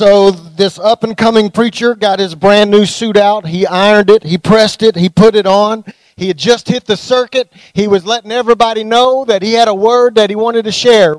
So 0.00 0.30
this 0.30 0.78
up 0.78 1.04
and 1.04 1.14
coming 1.14 1.50
preacher 1.50 1.94
got 1.94 2.20
his 2.20 2.34
brand 2.34 2.70
new 2.70 2.86
suit 2.86 3.18
out. 3.18 3.44
He 3.44 3.66
ironed 3.66 4.08
it, 4.08 4.22
he 4.22 4.38
pressed 4.38 4.82
it, 4.82 4.96
he 4.96 5.10
put 5.10 5.34
it 5.34 5.44
on. 5.44 5.84
He 6.16 6.28
had 6.28 6.38
just 6.38 6.68
hit 6.68 6.86
the 6.86 6.96
circuit. 6.96 7.52
He 7.74 7.86
was 7.86 8.06
letting 8.06 8.32
everybody 8.32 8.82
know 8.82 9.26
that 9.26 9.42
he 9.42 9.52
had 9.52 9.68
a 9.68 9.74
word 9.74 10.14
that 10.14 10.30
he 10.30 10.36
wanted 10.36 10.64
to 10.64 10.72
share. 10.72 11.16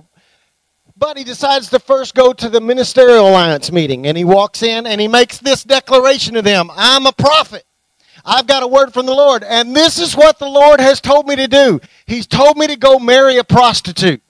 But 0.97 1.15
he 1.15 1.23
decides 1.23 1.69
to 1.69 1.77
first 1.77 2.15
go 2.15 2.33
to 2.33 2.49
the 2.49 2.59
Ministerial 2.59 3.29
Alliance 3.29 3.71
meeting 3.71 4.07
and 4.07 4.17
he 4.17 4.23
walks 4.23 4.63
in 4.63 4.87
and 4.87 4.99
he 4.99 5.07
makes 5.07 5.37
this 5.37 5.63
declaration 5.63 6.33
to 6.33 6.41
them 6.41 6.71
I'm 6.73 7.05
a 7.05 7.13
prophet. 7.13 7.65
I've 8.25 8.47
got 8.47 8.63
a 8.63 8.67
word 8.67 8.95
from 8.95 9.05
the 9.05 9.13
Lord, 9.13 9.43
and 9.43 9.75
this 9.75 9.99
is 9.99 10.17
what 10.17 10.39
the 10.39 10.49
Lord 10.49 10.79
has 10.79 10.99
told 10.99 11.27
me 11.27 11.35
to 11.35 11.47
do. 11.47 11.79
He's 12.07 12.25
told 12.25 12.57
me 12.57 12.65
to 12.65 12.75
go 12.75 12.97
marry 12.97 13.37
a 13.37 13.43
prostitute. 13.43 14.23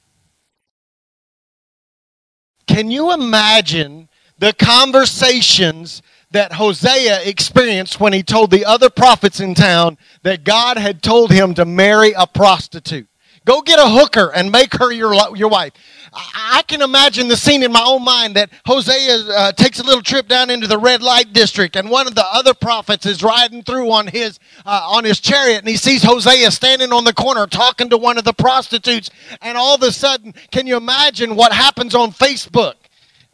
Can 2.68 2.92
you 2.92 3.14
imagine 3.14 4.10
the 4.42 4.54
conversations 4.54 6.02
that 6.32 6.54
Hosea 6.54 7.22
experienced 7.24 8.00
when 8.00 8.12
he 8.12 8.24
told 8.24 8.50
the 8.50 8.66
other 8.66 8.90
prophets 8.90 9.40
in 9.40 9.54
town 9.54 10.00
that 10.24 10.44
God 10.44 10.78
had 10.78 11.04
told 11.04 11.32
him 11.32 11.54
to 11.54 11.64
marry 11.64 12.14
a 12.14 12.26
prostitute. 12.26 13.08
Go 13.46 13.62
get 13.62 13.78
a 13.78 13.88
hooker 13.88 14.32
and 14.34 14.52
make 14.52 14.74
her 14.74 14.92
your, 14.92 15.14
your 15.36 15.50
wife. 15.50 15.74
I 16.12 16.64
can 16.68 16.82
imagine 16.82 17.28
the 17.28 17.38
scene 17.38 17.62
in 17.62 17.72
my 17.72 17.84
own 17.86 18.04
mind 18.04 18.36
that 18.36 18.50
Hosea 18.66 19.16
uh, 19.30 19.52
takes 19.52 19.80
a 19.80 19.84
little 19.84 20.02
trip 20.02 20.28
down 20.28 20.50
into 20.50 20.68
the 20.68 20.78
red 20.78 21.04
light 21.04 21.34
district, 21.34 21.76
and 21.76 21.90
one 21.90 22.08
of 22.08 22.16
the 22.16 22.26
other 22.26 22.56
prophets 22.56 23.06
is 23.06 23.22
riding 23.22 23.62
through 23.62 23.92
on 23.92 24.08
his 24.08 24.40
uh, 24.66 24.88
on 24.90 25.04
his 25.04 25.20
chariot, 25.20 25.60
and 25.60 25.68
he 25.68 25.78
sees 25.78 26.04
Hosea 26.04 26.50
standing 26.52 26.92
on 26.92 27.04
the 27.04 27.14
corner 27.14 27.46
talking 27.46 27.90
to 27.92 27.98
one 27.98 28.18
of 28.18 28.24
the 28.24 28.34
prostitutes, 28.34 29.10
and 29.42 29.56
all 29.58 29.76
of 29.76 29.84
a 29.84 29.92
sudden, 29.92 30.34
can 30.52 30.66
you 30.66 30.78
imagine 30.78 31.36
what 31.36 31.54
happens 31.54 31.94
on 31.94 32.12
Facebook? 32.12 32.76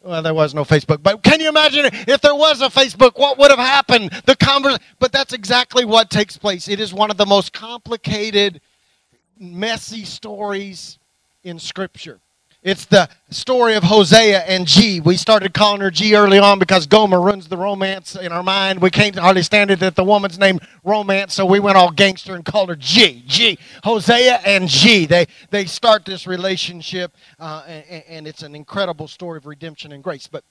Well, 0.02 0.22
there 0.22 0.34
was 0.34 0.54
no 0.54 0.64
Facebook, 0.64 1.02
but 1.02 1.22
can 1.22 1.40
you 1.40 1.48
imagine 1.48 1.86
if 1.92 2.20
there 2.20 2.34
was 2.34 2.60
a 2.60 2.68
Facebook, 2.68 3.18
what 3.18 3.36
would 3.36 3.50
have 3.50 3.58
happened? 3.58 4.10
The 4.26 4.36
converse, 4.36 4.78
but 5.00 5.10
that's 5.10 5.32
exactly 5.32 5.84
what 5.84 6.08
takes 6.08 6.36
place. 6.36 6.68
It 6.68 6.78
is 6.78 6.94
one 6.94 7.10
of 7.10 7.16
the 7.16 7.26
most 7.26 7.52
complicated, 7.52 8.60
messy 9.38 10.04
stories 10.04 10.98
in 11.42 11.58
Scripture. 11.58 12.20
It's 12.60 12.86
the 12.86 13.08
story 13.30 13.74
of 13.74 13.84
Hosea 13.84 14.40
and 14.40 14.66
G. 14.66 14.98
We 14.98 15.16
started 15.16 15.54
calling 15.54 15.80
her 15.80 15.92
G 15.92 16.16
early 16.16 16.40
on 16.40 16.58
because 16.58 16.88
Gomer 16.88 17.20
runs 17.20 17.46
the 17.46 17.56
romance 17.56 18.16
in 18.16 18.32
our 18.32 18.42
mind. 18.42 18.82
We 18.82 18.90
can't 18.90 19.14
hardly 19.14 19.44
stand 19.44 19.70
it 19.70 19.78
that 19.78 19.94
the 19.94 20.02
woman's 20.02 20.40
name 20.40 20.58
Romance, 20.82 21.34
so 21.34 21.46
we 21.46 21.60
went 21.60 21.76
all 21.76 21.92
gangster 21.92 22.34
and 22.34 22.44
called 22.44 22.68
her 22.70 22.76
G. 22.76 23.22
G. 23.28 23.58
Hosea 23.84 24.40
and 24.44 24.68
G. 24.68 25.06
They, 25.06 25.26
they 25.50 25.66
start 25.66 26.04
this 26.04 26.26
relationship, 26.26 27.16
uh, 27.38 27.62
and, 27.68 28.04
and, 28.08 28.26
it's 28.26 28.42
an 28.42 28.56
incredible 28.56 29.06
story 29.06 29.36
of 29.36 29.46
redemption 29.46 29.92
and 29.92 30.02
grace. 30.02 30.26
But 30.26 30.42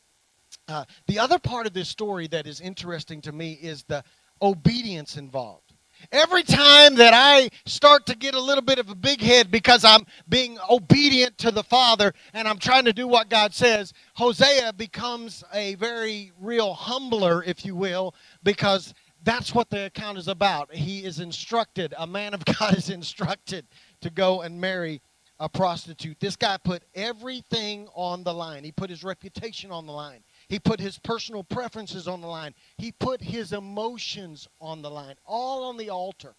uh, 0.70 0.86
the 1.08 1.20
other 1.20 1.40
part 1.40 1.68
of 1.68 1.74
this 1.74 1.90
story 1.90 2.28
that 2.28 2.48
is 2.48 2.62
interesting 2.62 3.20
to 3.22 3.34
me 3.34 3.54
is 3.54 3.84
the 3.84 4.02
obedience 4.42 5.18
involved. 5.18 5.67
Every 6.12 6.44
time 6.44 6.96
that 6.96 7.14
I 7.14 7.50
start 7.66 8.06
to 8.08 8.16
get 8.16 8.36
a 8.36 8.40
little 8.40 8.64
bit 8.64 8.80
of 8.80 8.90
a 8.90 8.96
big 8.96 9.22
head 9.22 9.52
because 9.52 9.84
I'm 9.84 10.06
being 10.30 10.58
obedient 10.70 11.38
to 11.40 11.52
the 11.52 11.64
Father 11.64 12.14
and 12.34 12.48
I'm 12.48 12.60
trying 12.60 12.86
to 12.86 12.94
do 12.94 13.08
what 13.08 13.30
God 13.30 13.54
says, 13.54 13.94
Hosea 14.14 14.74
becomes 14.74 15.44
a 15.54 15.76
very 15.76 16.32
real 16.40 16.74
humbler, 16.74 17.44
if 17.44 17.66
you 17.66 17.76
will, 17.76 18.16
because 18.44 18.94
that's 19.24 19.54
what 19.54 19.70
the 19.70 19.86
account 19.88 20.18
is 20.18 20.28
about. 20.28 20.74
He 20.74 21.04
is 21.04 21.20
instructed, 21.20 21.94
a 21.98 22.08
man 22.08 22.34
of 22.34 22.46
God 22.60 22.76
is 22.78 22.90
instructed 22.90 23.66
to 24.02 24.10
go 24.10 24.42
and 24.42 24.60
marry 24.60 25.02
a 25.40 25.50
prostitute. 25.50 26.20
This 26.20 26.36
guy 26.36 26.58
put 26.58 26.84
everything 26.96 27.88
on 27.94 28.24
the 28.24 28.34
line, 28.34 28.64
he 28.64 28.72
put 28.72 28.90
his 28.90 29.04
reputation 29.04 29.72
on 29.72 29.86
the 29.86 29.92
line. 29.92 30.24
He 30.50 30.60
put 30.60 30.80
his 30.80 30.98
personal 30.98 31.44
preferences 31.44 32.08
on 32.08 32.22
the 32.22 32.28
line. 32.28 32.54
He 32.78 32.92
put 32.92 33.22
his 33.22 33.52
emotions 33.52 34.48
on 34.62 34.82
the 34.82 34.90
line, 34.90 35.16
all 35.26 35.66
on 35.66 35.78
the 35.78 35.90
altar. 35.90 36.36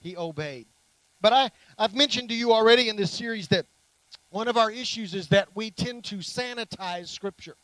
He 0.00 0.16
obeyed. 0.16 0.66
But 1.20 1.32
I, 1.32 1.50
I've 1.78 1.94
mentioned 1.94 2.28
to 2.30 2.34
you 2.34 2.52
already 2.52 2.88
in 2.88 2.96
this 2.96 3.12
series 3.12 3.46
that 3.48 3.66
one 4.30 4.48
of 4.48 4.56
our 4.56 4.70
issues 4.70 5.14
is 5.14 5.28
that 5.28 5.48
we 5.54 5.70
tend 5.70 6.04
to 6.04 6.16
sanitize 6.16 7.08
Scripture. 7.08 7.56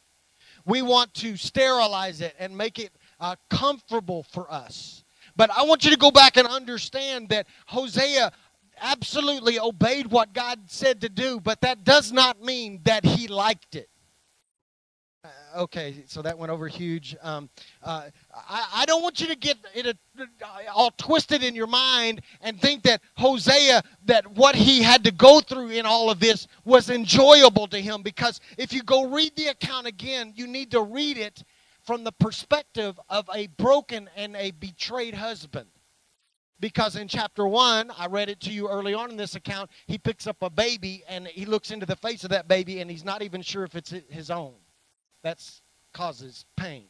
We 0.65 0.83
want 0.83 1.13
to 1.15 1.37
sterilize 1.37 2.21
it 2.21 2.35
and 2.39 2.57
make 2.57 2.79
it 2.79 2.93
uh, 3.19 3.37
comfortable 3.51 4.23
for 4.23 4.51
us. 4.53 5.03
But 5.35 5.51
I 5.51 5.65
want 5.65 5.85
you 5.85 5.91
to 5.91 5.97
go 5.97 6.11
back 6.11 6.37
and 6.37 6.47
understand 6.47 7.31
that 7.31 7.47
Hosea 7.67 8.33
absolutely 8.81 9.59
obeyed 9.59 10.07
what 10.09 10.33
God 10.33 10.61
said 10.67 11.01
to 11.01 11.09
do, 11.09 11.41
but 11.41 11.61
that 11.63 11.85
does 11.85 12.13
not 12.13 12.43
mean 12.43 12.81
that 12.85 13.05
he 13.05 13.29
liked 13.29 13.75
it. 13.75 13.89
Uh, 15.25 15.63
okay, 15.63 16.05
so 16.07 16.23
that 16.23 16.39
went 16.39 16.53
over 16.53 16.69
huge. 16.69 17.17
Um, 17.23 17.51
uh, 17.83 18.05
I, 18.33 18.69
I, 18.73 18.87
don't 18.87 19.03
want 19.03 19.21
you 19.21 19.27
to 19.27 19.35
get 19.35 19.57
it 19.75 19.99
uh, 20.17 20.25
all 20.73 20.93
twisted 20.93 21.43
in 21.43 21.57
your 21.57 21.67
mind 21.67 22.21
and 22.41 22.61
think 22.61 22.85
that 22.85 23.01
Hosea, 23.17 23.83
that 24.05 24.31
what 24.37 24.55
he 24.55 24.81
had 24.81 25.03
to 25.03 25.11
go 25.11 25.41
through 25.41 25.71
in 25.71 25.87
all 25.87 26.09
of 26.09 26.21
this 26.21 26.47
was 26.65 26.89
enjoyable 26.89 27.67
to 27.67 27.81
him. 27.81 28.03
Because 28.03 28.41
if 28.59 28.73
you 28.73 28.85
go 28.85 29.09
read 29.09 29.35
the 29.35 29.49
account 29.49 29.89
again, 29.89 30.33
you 30.37 30.47
need 30.47 30.71
to 30.71 30.83
read 30.83 31.19
it 31.19 31.43
from 31.85 32.05
the 32.05 32.13
perspective 32.13 32.99
of 33.09 33.29
a 33.35 33.49
broken 33.49 34.09
and 34.15 34.37
a 34.37 34.53
betrayed 34.53 35.15
husband. 35.15 35.69
Because 36.61 36.95
in 36.95 37.09
chapter 37.09 37.45
1, 37.49 37.91
I 37.97 38.07
read 38.07 38.29
it 38.29 38.39
to 38.43 38.51
you 38.51 38.69
early 38.69 38.95
on 38.95 39.11
in 39.11 39.17
this 39.17 39.35
account, 39.35 39.71
he 39.89 39.99
picks 39.99 40.29
up 40.29 40.37
a 40.43 40.51
baby 40.51 41.03
and 41.09 41.27
he 41.27 41.45
looks 41.45 41.73
into 41.73 41.87
the 41.87 41.97
face 41.97 42.23
of 42.23 42.31
that 42.31 42.47
baby 42.47 42.81
and 42.81 42.89
he's 42.89 43.05
not 43.05 43.23
even 43.23 43.43
sure 43.43 43.65
if 43.65 43.75
it's 43.75 43.93
his 44.09 44.31
own. 44.31 44.55
That 45.23 45.43
causes 45.93 46.45
pain. 46.57 46.89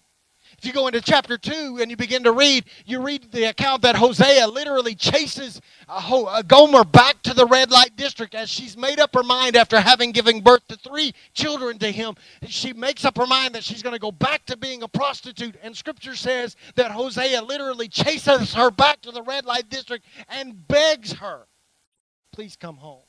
If 0.56 0.64
you 0.64 0.72
go 0.72 0.86
into 0.86 1.00
chapter 1.00 1.36
2 1.36 1.78
and 1.80 1.90
you 1.90 1.96
begin 1.96 2.22
to 2.24 2.32
read, 2.32 2.64
you 2.86 3.02
read 3.02 3.30
the 3.32 3.44
account 3.44 3.82
that 3.82 3.96
Hosea 3.96 4.46
literally 4.48 4.94
chases 4.94 5.60
uh, 5.88 6.02
a 6.10 6.22
uh, 6.22 6.42
Gomer 6.42 6.84
back 6.84 7.22
to 7.22 7.34
the 7.34 7.46
red 7.46 7.70
light 7.70 7.96
district 7.96 8.34
as 8.34 8.48
she's 8.48 8.76
made 8.76 8.98
up 8.98 9.14
her 9.14 9.22
mind 9.22 9.56
after 9.56 9.80
having 9.80 10.10
given 10.10 10.40
birth 10.40 10.66
to 10.68 10.76
three 10.76 11.12
children 11.34 11.78
to 11.78 11.90
him. 11.90 12.14
She 12.46 12.72
makes 12.72 13.04
up 13.04 13.16
her 13.18 13.26
mind 13.26 13.54
that 13.54 13.64
she's 13.64 13.82
going 13.82 13.94
to 13.94 14.00
go 14.00 14.12
back 14.12 14.46
to 14.46 14.56
being 14.56 14.82
a 14.82 14.88
prostitute. 14.88 15.56
And 15.62 15.76
scripture 15.76 16.16
says 16.16 16.56
that 16.76 16.92
Hosea 16.92 17.42
literally 17.42 17.88
chases 17.88 18.54
her 18.54 18.70
back 18.70 19.02
to 19.02 19.10
the 19.10 19.22
red 19.22 19.44
light 19.44 19.68
district 19.68 20.06
and 20.28 20.66
begs 20.66 21.12
her, 21.12 21.46
please 22.32 22.56
come 22.56 22.76
home. 22.76 23.02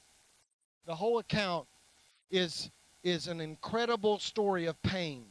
The 0.85 0.95
whole 0.95 1.19
account 1.19 1.67
is 2.31 2.69
is 3.03 3.27
an 3.27 3.41
incredible 3.41 4.19
story 4.19 4.65
of 4.65 4.81
pain. 4.81 5.25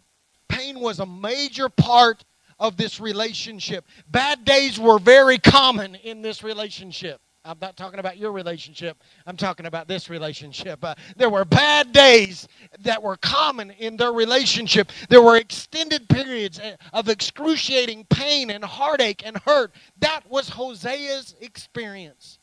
Pain 0.49 0.81
was 0.81 1.01
a 1.01 1.07
major 1.07 1.69
part 1.69 2.25
of 2.59 2.77
this 2.77 3.01
relationship. 3.01 3.85
Bad 4.11 4.45
days 4.45 4.79
were 4.79 4.99
very 4.99 5.39
common 5.39 5.95
in 5.97 6.23
this 6.23 6.43
relationship. 6.43 7.21
I'm 7.45 7.59
not 7.61 7.77
talking 7.77 8.01
about 8.01 8.19
your 8.19 8.33
relationship. 8.33 9.03
I'm 9.27 9.37
talking 9.37 9.67
about 9.67 9.89
this 9.89 10.11
relationship. 10.11 10.85
Uh, 10.85 10.95
there 11.17 11.31
were 11.31 11.45
bad 11.45 11.93
days 11.93 12.47
that 12.81 13.03
were 13.03 13.17
common 13.17 13.71
in 13.71 13.97
their 13.97 14.13
relationship. 14.13 14.91
There 15.09 15.23
were 15.23 15.37
extended 15.37 16.09
periods 16.09 16.59
uh, 16.59 16.77
of 16.93 17.09
excruciating 17.09 18.07
pain 18.11 18.51
and 18.51 18.65
heartache 18.65 19.23
and 19.25 19.39
hurt. 19.39 19.73
That 20.01 20.29
was 20.29 20.51
Hosea's 20.51 21.37
experience 21.41 22.39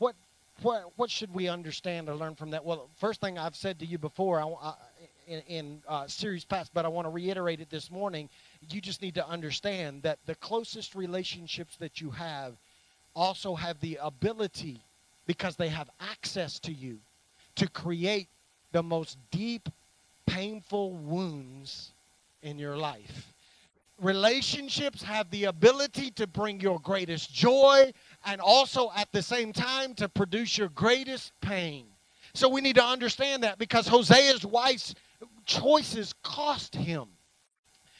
what, 0.00 0.16
what 0.62 1.10
should 1.10 1.32
we 1.34 1.48
understand 1.48 2.08
or 2.08 2.14
learn 2.14 2.34
from 2.34 2.50
that? 2.50 2.64
Well, 2.64 2.88
first 2.96 3.20
thing 3.20 3.38
I've 3.38 3.56
said 3.56 3.78
to 3.80 3.86
you 3.86 3.98
before 3.98 4.40
I, 4.40 4.46
I, 4.46 4.74
in, 5.26 5.42
in 5.46 5.82
uh, 5.88 6.06
series 6.06 6.44
past, 6.44 6.72
but 6.74 6.84
I 6.84 6.88
want 6.88 7.06
to 7.06 7.10
reiterate 7.10 7.60
it 7.60 7.70
this 7.70 7.90
morning. 7.90 8.28
You 8.70 8.80
just 8.80 9.00
need 9.00 9.14
to 9.14 9.26
understand 9.28 10.02
that 10.02 10.18
the 10.26 10.34
closest 10.34 10.94
relationships 10.94 11.76
that 11.76 12.00
you 12.00 12.10
have 12.10 12.54
also 13.14 13.54
have 13.54 13.80
the 13.80 13.98
ability, 14.02 14.80
because 15.26 15.56
they 15.56 15.68
have 15.68 15.88
access 16.00 16.58
to 16.60 16.72
you, 16.72 16.98
to 17.56 17.68
create 17.68 18.28
the 18.72 18.82
most 18.82 19.18
deep, 19.30 19.68
painful 20.26 20.92
wounds 20.92 21.92
in 22.42 22.58
your 22.58 22.76
life. 22.76 23.32
relationships 24.00 25.02
have 25.02 25.30
the 25.30 25.44
ability 25.44 26.10
to 26.12 26.26
bring 26.26 26.60
your 26.60 26.78
greatest 26.80 27.32
joy 27.32 27.92
and 28.24 28.40
also 28.40 28.90
at 28.94 29.10
the 29.12 29.22
same 29.22 29.52
time 29.52 29.94
to 29.94 30.08
produce 30.08 30.58
your 30.58 30.68
greatest 30.68 31.32
pain. 31.40 31.86
So 32.34 32.48
we 32.48 32.60
need 32.60 32.76
to 32.76 32.84
understand 32.84 33.42
that 33.42 33.58
because 33.58 33.88
Hosea's 33.88 34.46
wife's 34.46 34.94
choices 35.46 36.14
cost 36.22 36.74
him. 36.74 37.06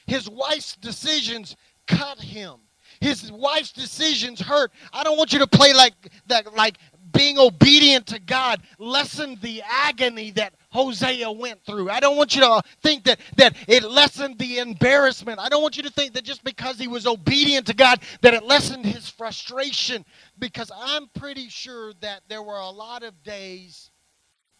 His 0.06 0.28
wife's 0.28 0.76
decisions 0.76 1.56
cut 1.86 2.20
him. 2.20 2.56
His 3.00 3.30
wife's 3.32 3.72
decisions 3.72 4.40
hurt. 4.40 4.72
I 4.92 5.04
don't 5.04 5.16
want 5.16 5.32
you 5.32 5.38
to 5.38 5.46
play 5.46 5.72
like 5.72 5.94
that 6.26 6.54
like 6.54 6.76
being 7.12 7.38
obedient 7.38 8.06
to 8.08 8.18
God 8.18 8.62
lessened 8.78 9.40
the 9.40 9.62
agony 9.66 10.30
that 10.32 10.54
Hosea 10.70 11.30
went 11.30 11.62
through. 11.64 11.90
I 11.90 12.00
don't 12.00 12.16
want 12.16 12.34
you 12.34 12.40
to 12.42 12.62
think 12.82 13.04
that, 13.04 13.20
that 13.36 13.56
it 13.66 13.82
lessened 13.82 14.38
the 14.38 14.58
embarrassment. 14.58 15.40
I 15.40 15.48
don't 15.48 15.62
want 15.62 15.76
you 15.76 15.82
to 15.82 15.90
think 15.90 16.14
that 16.14 16.24
just 16.24 16.44
because 16.44 16.78
he 16.78 16.88
was 16.88 17.06
obedient 17.06 17.66
to 17.66 17.74
God 17.74 18.00
that 18.22 18.34
it 18.34 18.44
lessened 18.44 18.86
his 18.86 19.08
frustration 19.08 20.04
because 20.38 20.70
I'm 20.74 21.08
pretty 21.08 21.48
sure 21.48 21.92
that 22.00 22.22
there 22.28 22.42
were 22.42 22.58
a 22.58 22.70
lot 22.70 23.02
of 23.02 23.22
days 23.22 23.90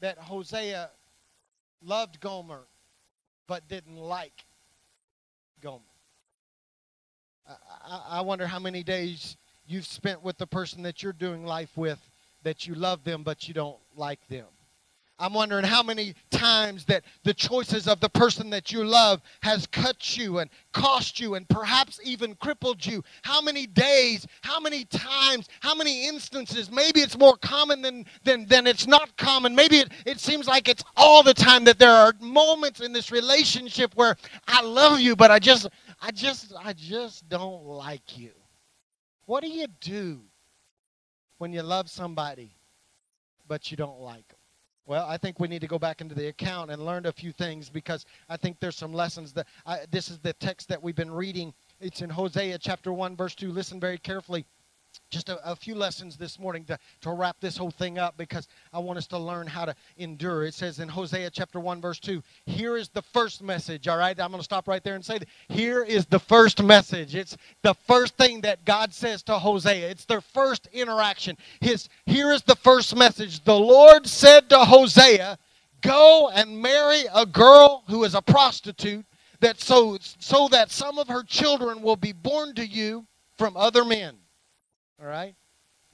that 0.01 0.19
Hosea 0.19 0.91
loved 1.83 2.21
Gomer 2.21 2.67
but 3.47 3.69
didn't 3.69 3.97
like 3.97 4.45
Gomer. 5.61 5.83
I, 7.49 8.03
I 8.09 8.21
wonder 8.21 8.47
how 8.47 8.59
many 8.59 8.83
days 8.83 9.37
you've 9.67 9.87
spent 9.87 10.23
with 10.23 10.39
the 10.39 10.47
person 10.47 10.83
that 10.83 11.03
you're 11.03 11.13
doing 11.13 11.45
life 11.45 11.77
with 11.77 12.10
that 12.43 12.67
you 12.67 12.75
love 12.75 13.05
them 13.05 13.23
but 13.23 13.49
you 13.49 13.55
don't 13.55 13.79
like 13.95 14.27
them. 14.29 14.47
I'm 15.21 15.35
wondering 15.35 15.67
how 15.67 15.83
many 15.83 16.15
times 16.31 16.87
that 16.87 17.05
the 17.25 17.35
choices 17.35 17.87
of 17.87 18.01
the 18.01 18.09
person 18.09 18.49
that 18.51 18.73
you 18.73 18.85
love 18.85 19.21
has 19.43 19.67
cut 19.67 20.17
you 20.17 20.39
and 20.39 20.49
cost 20.73 21.21
you 21.21 21.35
and 21.35 21.47
perhaps 21.47 22.01
even 22.03 22.35
crippled 22.37 22.85
you. 22.85 23.05
How 23.23 23.43
many 23.43 23.67
days, 23.67 24.27
how 24.41 24.59
many 24.59 24.87
times, 24.87 25.49
how 25.61 25.75
many 25.75 26.09
instances. 26.09 26.71
Maybe 26.71 27.01
it's 27.01 27.19
more 27.19 27.37
common 27.37 27.83
than, 27.83 28.07
than, 28.25 28.47
than 28.47 28.67
it's 28.67 28.87
not 28.87 29.15
common. 29.19 29.55
Maybe 29.55 29.81
it, 29.81 29.93
it 30.07 30.21
seems 30.21 30.49
like 30.49 30.69
it's 30.69 30.83
all 30.97 31.23
the 31.23 31.35
time 31.35 31.65
that 31.65 31.79
there 31.79 31.93
are 31.93 32.15
moments 32.21 32.81
in 32.81 32.95
this 32.95 33.13
relationship 33.13 33.95
where 33.97 34.17
I 34.49 34.63
love 34.63 35.01
you, 35.01 35.15
but 35.17 35.31
I 35.31 35.39
just, 35.39 35.69
I 36.01 36.13
just, 36.13 36.55
I 36.59 36.73
just 36.73 37.29
don't 37.29 37.65
like 37.65 38.17
you. 38.17 38.31
What 39.27 39.43
do 39.43 39.51
you 39.51 39.67
do 39.81 40.23
when 41.41 41.55
you 41.55 41.63
love 41.63 41.89
somebody 41.89 42.55
but 43.49 43.71
you 43.71 43.77
don't 43.77 43.99
like 43.99 44.29
them? 44.29 44.37
Well, 44.87 45.07
I 45.07 45.17
think 45.17 45.41
we 45.41 45.49
need 45.49 45.61
to 45.63 45.67
go 45.67 45.79
back 45.79 46.03
into 46.03 46.15
the 46.15 46.29
account 46.29 46.71
and 46.71 46.85
learn 46.85 47.07
a 47.07 47.13
few 47.13 47.33
things 47.33 47.71
because 47.71 48.05
I 48.29 48.37
think 48.37 48.59
there's 48.61 48.77
some 48.77 48.93
lessons 48.93 49.33
that 49.33 49.47
I, 49.65 49.81
this 49.91 50.11
is 50.11 50.19
the 50.19 50.35
text 50.35 50.69
that 50.69 50.83
we've 50.83 50.95
been 50.95 51.11
reading. 51.11 51.55
It's 51.81 52.03
in 52.03 52.11
Hosea 52.11 52.59
chapter 52.59 52.93
1 52.93 53.17
verse 53.17 53.35
2. 53.35 53.53
Listen 53.53 53.81
very 53.81 53.97
carefully 53.97 54.45
just 55.11 55.29
a, 55.29 55.51
a, 55.51 55.57
few 55.57 55.75
lessons 55.75 56.17
this 56.17 56.39
morning 56.39 56.65
to, 56.65 56.79
to 57.01 57.11
wrap 57.11 57.37
this 57.41 57.57
whole 57.57 57.71
thing 57.71 57.99
up 57.99 58.17
because 58.17 58.47
I 58.73 58.79
want 58.79 58.99
us 58.99 59.07
to 59.09 59.19
learn 59.19 59.47
how 59.47 59.65
to 59.65 59.75
endure. 59.97 60.45
It 60.45 60.55
says 60.55 60.79
in 60.79 60.89
Hosea 60.89 61.31
chapter 61.31 61.59
1, 61.59 61.81
verse 61.81 61.99
2, 61.99 62.23
here 62.47 62.77
is 62.77 62.89
the 62.89 63.03
first 63.03 63.43
message, 63.43 63.89
all 63.89 63.99
right? 63.99 64.19
I'm 64.19 64.31
going 64.31 64.41
to 64.41 64.45
stop 64.45 64.69
right 64.69 64.83
there 64.83 64.95
and 64.95 65.05
say 65.05 65.19
that. 65.19 65.29
Here 65.49 65.83
is 65.83 66.07
the 66.07 66.21
first 66.21 66.63
message. 66.63 67.15
It's 67.15 67.37
the 67.63 67.75
first 67.75 68.17
thing 68.17 68.41
that 68.43 68.65
God 68.65 68.95
says 68.95 69.23
to 69.25 69.39
Hosea. 69.39 69.91
It's 69.91 70.05
their 70.05 70.21
first 70.21 70.69
interaction. 70.73 71.37
His, 71.61 71.89
here 72.07 72.33
is 72.33 72.43
the 72.43 72.57
first 72.57 72.95
message. 72.95 73.43
The 73.43 73.59
Lord 73.59 74.07
said 74.07 74.49
to 74.51 74.59
Hosea, 74.59 75.39
Go 75.83 76.31
and 76.33 76.61
marry 76.61 77.05
a 77.15 77.25
girl 77.25 77.85
who 77.89 78.05
is 78.05 78.15
a 78.15 78.23
prostitute, 78.23 79.07
that 79.41 79.59
so, 79.59 79.97
so 80.19 80.49
that 80.49 80.71
some 80.71 80.99
of 80.99 81.09
her 81.09 81.23
children 81.23 81.81
will 81.81 81.97
be 81.97 82.13
born 82.13 82.55
to 82.55 82.67
you 82.67 83.07
from 83.39 83.57
other 83.57 83.85
men. 83.85 84.20
All 85.01 85.07
right? 85.07 85.35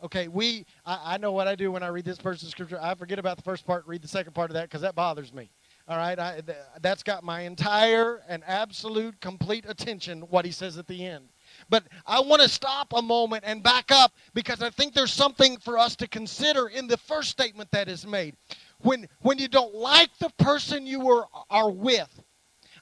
Okay, 0.04 0.28
we, 0.28 0.66
I, 0.84 1.14
I, 1.14 1.16
know 1.16 1.32
what 1.32 1.48
I 1.48 1.54
do 1.54 1.72
when 1.72 1.82
I 1.82 1.86
read 1.86 2.04
this 2.04 2.18
person's 2.18 2.50
scripture. 2.50 2.78
I 2.82 2.94
forget 2.94 3.18
about 3.18 3.38
the 3.38 3.42
first 3.42 3.66
part, 3.66 3.86
read 3.86 4.02
the 4.02 4.08
second 4.08 4.34
part 4.34 4.50
of 4.50 4.54
that 4.54 4.64
because 4.64 4.82
that 4.82 4.94
bothers 4.94 5.32
me. 5.32 5.50
All 5.88 5.96
right, 5.96 6.18
I, 6.18 6.40
th- 6.40 6.58
that's 6.82 7.02
got 7.02 7.24
my 7.24 7.42
entire 7.42 8.20
and 8.28 8.42
absolute 8.46 9.18
complete 9.20 9.64
attention, 9.66 10.20
what 10.22 10.44
he 10.44 10.50
says 10.50 10.76
at 10.76 10.86
the 10.86 11.06
end. 11.06 11.28
But 11.70 11.84
I 12.04 12.20
want 12.20 12.42
to 12.42 12.48
stop 12.48 12.92
a 12.92 13.00
moment 13.00 13.44
and 13.46 13.62
back 13.62 13.90
up 13.90 14.12
because 14.34 14.60
I 14.60 14.68
think 14.68 14.92
there's 14.92 15.12
something 15.12 15.56
for 15.58 15.78
us 15.78 15.96
to 15.96 16.08
consider 16.08 16.66
in 16.66 16.88
the 16.88 16.98
first 16.98 17.30
statement 17.30 17.70
that 17.70 17.88
is 17.88 18.06
made. 18.06 18.36
When, 18.80 19.08
when 19.22 19.38
you 19.38 19.48
don't 19.48 19.74
like 19.74 20.10
the 20.18 20.30
person 20.38 20.86
you 20.86 21.08
are, 21.10 21.26
are 21.48 21.70
with, 21.70 22.22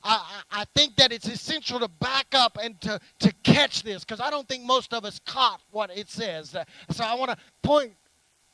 I, 0.04 0.42
I 0.50 0.64
think 0.74 0.96
that 0.96 1.12
it's 1.12 1.26
essential 1.26 1.80
to 1.80 1.88
back 1.88 2.26
up 2.34 2.58
and 2.62 2.78
to, 2.82 3.00
to 3.20 3.32
catch 3.42 3.82
this 3.82 4.04
because 4.04 4.20
I 4.20 4.30
don't 4.30 4.46
think 4.46 4.64
most 4.64 4.92
of 4.92 5.04
us 5.04 5.18
caught 5.24 5.60
what 5.70 5.90
it 5.96 6.10
says. 6.10 6.54
So 6.90 7.04
I 7.04 7.14
want 7.14 7.30
to 7.30 7.36
point 7.62 7.92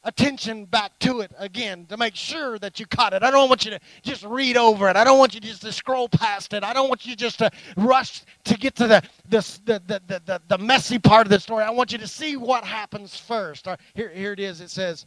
attention 0.04 0.64
back 0.64 0.98
to 1.00 1.20
it 1.20 1.32
again 1.38 1.84
to 1.86 1.96
make 1.96 2.14
sure 2.14 2.58
that 2.58 2.80
you 2.80 2.86
caught 2.86 3.12
it. 3.12 3.22
I 3.22 3.30
don't 3.30 3.48
want 3.48 3.64
you 3.64 3.72
to 3.72 3.80
just 4.02 4.24
read 4.24 4.56
over 4.56 4.88
it. 4.88 4.96
I 4.96 5.04
don't 5.04 5.18
want 5.18 5.34
you 5.34 5.40
just 5.40 5.62
to 5.62 5.72
scroll 5.72 6.08
past 6.08 6.54
it. 6.54 6.64
I 6.64 6.72
don't 6.72 6.88
want 6.88 7.04
you 7.04 7.16
just 7.16 7.38
to 7.40 7.50
rush 7.76 8.22
to 8.44 8.54
get 8.56 8.76
to 8.76 8.86
the 8.86 9.02
the, 9.28 9.60
the, 9.64 9.82
the, 9.86 10.22
the, 10.24 10.42
the 10.48 10.58
messy 10.58 10.98
part 10.98 11.26
of 11.26 11.30
the 11.30 11.40
story. 11.40 11.64
I 11.64 11.70
want 11.70 11.92
you 11.92 11.98
to 11.98 12.08
see 12.08 12.36
what 12.36 12.64
happens 12.64 13.16
first. 13.16 13.66
Here, 13.94 14.10
here 14.10 14.32
it 14.32 14.40
is. 14.40 14.60
It 14.60 14.70
says, 14.70 15.06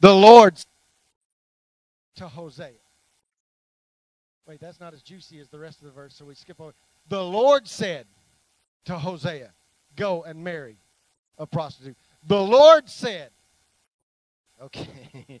The 0.00 0.14
Lord 0.14 0.56
to 2.16 2.28
Hosea. 2.28 2.72
Wait, 4.48 4.60
that's 4.60 4.80
not 4.80 4.94
as 4.94 5.02
juicy 5.02 5.40
as 5.40 5.48
the 5.50 5.58
rest 5.58 5.80
of 5.80 5.84
the 5.84 5.92
verse, 5.92 6.14
so 6.14 6.24
we 6.24 6.34
skip 6.34 6.58
over. 6.58 6.72
The 7.10 7.22
Lord 7.22 7.68
said 7.68 8.06
to 8.86 8.98
Hosea, 8.98 9.52
Go 9.94 10.22
and 10.22 10.42
marry 10.42 10.78
a 11.36 11.46
prostitute. 11.46 11.98
The 12.26 12.40
Lord 12.40 12.88
said, 12.88 13.30
Okay. 14.60 14.88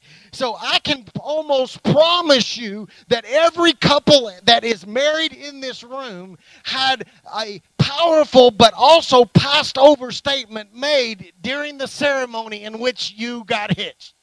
So 0.32 0.56
I 0.60 0.78
can 0.80 1.06
almost 1.18 1.82
promise 1.82 2.56
you 2.56 2.86
that 3.08 3.24
every 3.24 3.72
couple 3.72 4.30
that 4.44 4.62
is 4.62 4.86
married 4.86 5.32
in 5.32 5.60
this 5.60 5.82
room 5.82 6.36
had 6.62 7.06
a 7.34 7.60
powerful 7.78 8.50
but 8.50 8.74
also 8.76 9.24
passed 9.24 9.78
over 9.78 10.12
statement 10.12 10.74
made 10.74 11.32
during 11.40 11.78
the 11.78 11.88
ceremony 11.88 12.64
in 12.64 12.78
which 12.78 13.14
you 13.16 13.44
got 13.44 13.76
hitched. 13.76 14.14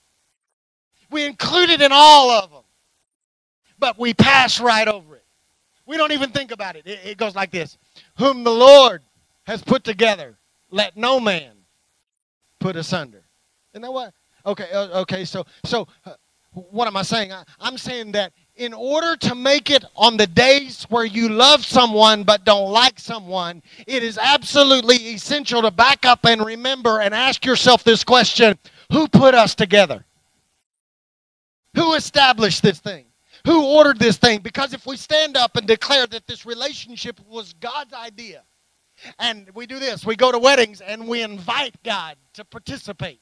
We 1.09 1.25
included 1.25 1.81
in 1.81 1.91
all 1.91 2.29
of 2.29 2.51
them 2.51 2.64
but 3.79 3.99
we 3.99 4.13
pass 4.13 4.59
right 4.59 4.87
over 4.87 5.15
it. 5.15 5.23
We 5.85 5.97
don't 5.97 6.11
even 6.11 6.31
think 6.31 6.51
about 6.51 6.75
it. 6.75 6.87
It, 6.87 6.99
it 7.05 7.17
goes 7.17 7.35
like 7.35 7.51
this 7.51 7.77
Whom 8.17 8.43
the 8.43 8.51
Lord 8.51 9.01
has 9.45 9.61
put 9.61 9.83
together, 9.83 10.37
let 10.71 10.97
no 10.97 11.19
man 11.19 11.53
put 12.59 12.75
asunder. 12.75 13.23
You 13.73 13.79
know 13.79 13.91
what? 13.91 14.13
Okay, 14.45 14.69
okay, 14.73 15.25
so, 15.25 15.45
so 15.65 15.87
uh, 16.05 16.13
what 16.51 16.87
am 16.87 16.95
I 16.95 17.01
saying? 17.01 17.31
I, 17.31 17.43
I'm 17.59 17.77
saying 17.77 18.11
that 18.13 18.31
in 18.55 18.73
order 18.73 19.17
to 19.17 19.35
make 19.35 19.69
it 19.69 19.83
on 19.95 20.17
the 20.17 20.27
days 20.27 20.83
where 20.89 21.03
you 21.05 21.29
love 21.29 21.65
someone 21.65 22.23
but 22.23 22.45
don't 22.45 22.71
like 22.71 22.99
someone, 22.99 23.61
it 23.85 24.03
is 24.03 24.17
absolutely 24.17 24.95
essential 24.95 25.61
to 25.61 25.71
back 25.71 26.05
up 26.05 26.25
and 26.25 26.45
remember 26.45 27.01
and 27.01 27.13
ask 27.13 27.45
yourself 27.45 27.83
this 27.83 28.03
question 28.03 28.57
Who 28.91 29.07
put 29.07 29.33
us 29.35 29.55
together? 29.55 30.05
Who 31.75 31.93
established 31.95 32.63
this 32.63 32.79
thing? 32.79 33.04
Who 33.45 33.65
ordered 33.77 33.99
this 33.99 34.17
thing. 34.17 34.41
Because 34.41 34.73
if 34.73 34.85
we 34.85 34.97
stand 34.97 35.37
up 35.37 35.55
and 35.55 35.67
declare 35.67 36.07
that 36.07 36.27
this 36.27 36.45
relationship 36.45 37.19
was 37.27 37.53
God's 37.53 37.93
idea, 37.93 38.43
and 39.19 39.49
we 39.53 39.67
do 39.67 39.79
this, 39.79 40.05
we 40.05 40.15
go 40.15 40.31
to 40.31 40.39
weddings 40.39 40.81
and 40.81 41.07
we 41.07 41.21
invite 41.21 41.75
God 41.83 42.17
to 42.33 42.45
participate. 42.45 43.19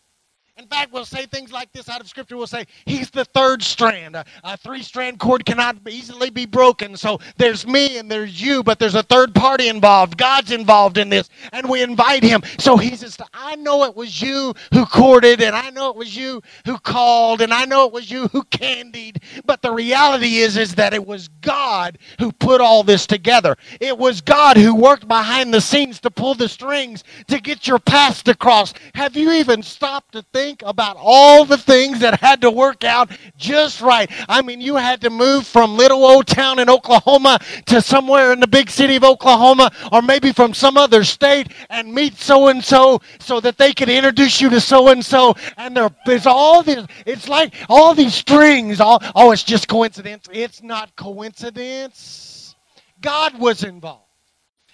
In 0.56 0.68
fact, 0.68 0.94
we'll 0.94 1.04
say 1.04 1.26
things 1.26 1.52
like 1.52 1.72
this 1.72 1.90
out 1.90 2.00
of 2.00 2.08
Scripture. 2.08 2.38
We'll 2.38 2.46
say, 2.46 2.66
He's 2.86 3.10
the 3.10 3.26
third 3.26 3.64
strand. 3.64 4.16
A, 4.16 4.26
three 4.58 4.84
strand 4.84 5.18
cord 5.20 5.46
cannot 5.46 5.78
easily 5.90 6.30
be 6.30 6.46
broken. 6.46 6.96
So 6.96 7.20
there's 7.38 7.66
me 7.66 7.98
and 7.98 8.10
there's 8.10 8.40
you, 8.40 8.62
but 8.62 8.78
there's 8.78 8.94
a 8.94 9.02
third 9.02 9.34
party 9.34 9.68
involved. 9.68 10.16
God's 10.16 10.52
involved 10.52 11.00
in 11.00 11.10
this. 11.10 11.28
And 11.52 11.68
we 11.68 11.82
invite 11.82 12.22
Him. 12.22 12.44
So 12.60 12.78
He 12.78 12.96
says, 12.96 13.18
I 13.34 13.56
know 13.56 13.84
it 13.86 13.96
was 13.96 14.22
you 14.22 14.54
who 14.74 14.86
courted, 14.86 15.42
and 15.42 15.56
I 15.56 15.72
know 15.72 15.90
it 15.90 15.96
was 15.96 16.16
you 16.16 16.44
who 16.68 16.78
called, 16.78 17.42
and 17.42 17.52
I 17.52 17.66
know 17.66 17.88
it 17.88 17.94
was 17.94 18.12
you 18.12 18.28
who 18.28 18.44
candied. 18.44 19.24
But 19.46 19.64
the 19.64 19.72
reality 19.72 20.38
is, 20.38 20.56
is 20.56 20.76
that 20.76 20.94
it 20.94 21.06
was 21.06 21.30
God 21.42 21.98
who 22.20 22.32
put 22.32 22.62
all 22.62 22.84
this 22.84 23.08
together. 23.08 23.56
It 23.82 23.98
was 23.98 24.22
God 24.22 24.58
who 24.58 24.76
worked 24.76 25.08
behind 25.08 25.52
the 25.52 25.62
scenes 25.62 26.00
to 26.02 26.12
pull 26.12 26.36
the 26.36 26.48
strings 26.48 27.04
to 27.28 27.40
get 27.42 27.66
your 27.68 27.80
past 27.80 28.28
across. 28.28 28.76
Have 28.94 29.16
you 29.18 29.32
even 29.32 29.64
stopped 29.64 30.12
to 30.14 30.22
think? 30.32 30.43
Think 30.44 30.62
about 30.66 30.98
all 31.00 31.46
the 31.46 31.58
things 31.58 32.02
that 32.02 32.20
had 32.20 32.42
to 32.42 32.52
work 32.52 32.84
out 32.84 33.10
just 33.38 33.80
right. 33.80 34.12
I 34.28 34.42
mean, 34.42 34.60
you 34.60 34.76
had 34.76 35.00
to 35.02 35.10
move 35.10 35.48
from 35.48 35.78
little 35.78 36.04
old 36.04 36.28
town 36.28 36.60
in 36.60 36.70
Oklahoma 36.70 37.40
to 37.68 37.82
somewhere 37.82 38.34
in 38.34 38.42
the 38.42 38.48
big 38.48 38.70
city 38.70 38.98
of 38.98 39.06
Oklahoma, 39.06 39.72
or 39.94 40.02
maybe 40.02 40.34
from 40.34 40.54
some 40.54 40.76
other 40.76 41.06
state, 41.06 41.54
and 41.70 41.94
meet 41.94 42.18
so 42.18 42.50
and 42.50 42.62
so 42.62 43.02
so 43.20 43.40
that 43.40 43.58
they 43.58 43.74
could 43.74 43.88
introduce 43.88 44.42
you 44.42 44.50
to 44.50 44.60
so 44.60 44.90
and 44.90 45.06
so. 45.06 45.34
And 45.56 45.78
there's 46.06 46.26
all 46.26 46.62
this, 46.62 46.86
it's 47.06 47.30
like 47.30 47.54
all 47.70 47.94
these 47.96 48.14
strings. 48.14 48.82
All, 48.82 49.02
oh, 49.16 49.32
it's 49.32 49.44
just 49.44 49.70
coincidence. 49.70 50.28
It's 50.30 50.62
not 50.62 50.94
coincidence. 50.98 52.56
God 53.00 53.40
was 53.40 53.64
involved. 53.64 54.03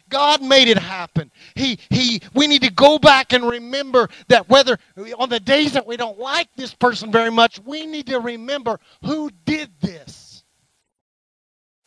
God 0.09 0.41
made 0.41 0.67
it 0.67 0.77
happen. 0.77 1.31
He, 1.55 1.79
he, 1.89 2.21
we 2.33 2.47
need 2.47 2.63
to 2.63 2.71
go 2.71 2.99
back 2.99 3.33
and 3.33 3.43
remember 3.47 4.09
that 4.27 4.49
whether 4.49 4.77
on 5.17 5.29
the 5.29 5.39
days 5.39 5.73
that 5.73 5.87
we 5.87 5.97
don't 5.97 6.19
like 6.19 6.49
this 6.55 6.73
person 6.73 7.11
very 7.11 7.31
much, 7.31 7.59
we 7.65 7.85
need 7.85 8.07
to 8.07 8.19
remember 8.19 8.79
who 9.05 9.31
did 9.45 9.71
this. 9.81 10.43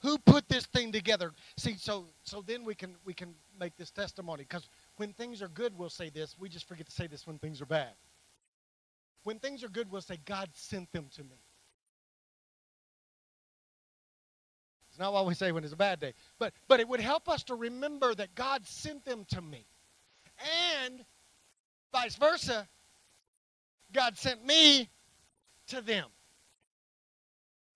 Who 0.01 0.19
put 0.19 0.49
this 0.49 0.67
thing 0.67 0.93
together? 0.93 1.33
See, 1.59 1.77
so 1.79 2.07
so 2.25 2.43
then 2.47 2.65
we 2.65 2.75
can 2.75 2.97
we 3.05 3.15
can 3.15 3.35
make 3.59 3.77
this 3.77 3.91
testimony 3.93 4.45
because 4.45 4.69
when 4.97 5.13
things 5.13 5.43
are 5.43 5.49
good, 5.49 5.79
we'll 5.79 5.91
say 5.91 6.11
this. 6.11 6.37
We 6.39 6.49
just 6.49 6.69
forget 6.69 6.87
to 6.87 6.93
say 6.93 7.07
this 7.07 7.27
when 7.27 7.39
things 7.39 7.63
are 7.63 7.67
bad. 7.67 7.93
When 9.25 9.39
things 9.39 9.63
are 9.65 9.69
good, 9.69 9.91
we'll 9.91 10.01
say, 10.03 10.19
God 10.25 10.51
sent 10.55 10.91
them 10.93 11.09
to 11.17 11.23
me. 11.25 11.37
It's 14.93 14.99
not 14.99 15.15
what 15.15 15.25
we 15.25 15.33
say 15.33 15.53
when 15.53 15.65
it's 15.65 15.73
a 15.73 15.77
bad 15.77 16.01
day. 16.01 16.13
But, 16.39 16.53
but 16.69 16.79
it 16.79 16.87
would 16.87 17.01
help 17.01 17.27
us 17.27 17.45
to 17.45 17.55
remember 17.55 18.15
that 18.15 18.35
God 18.35 18.67
sent 18.67 19.07
them 19.07 19.25
to 19.31 19.41
me. 19.41 19.65
And 20.85 21.03
vice 21.93 22.15
versa, 22.17 22.69
God 23.95 24.19
sent 24.19 24.45
me 24.45 24.91
to 25.69 25.81
them. 25.81 26.09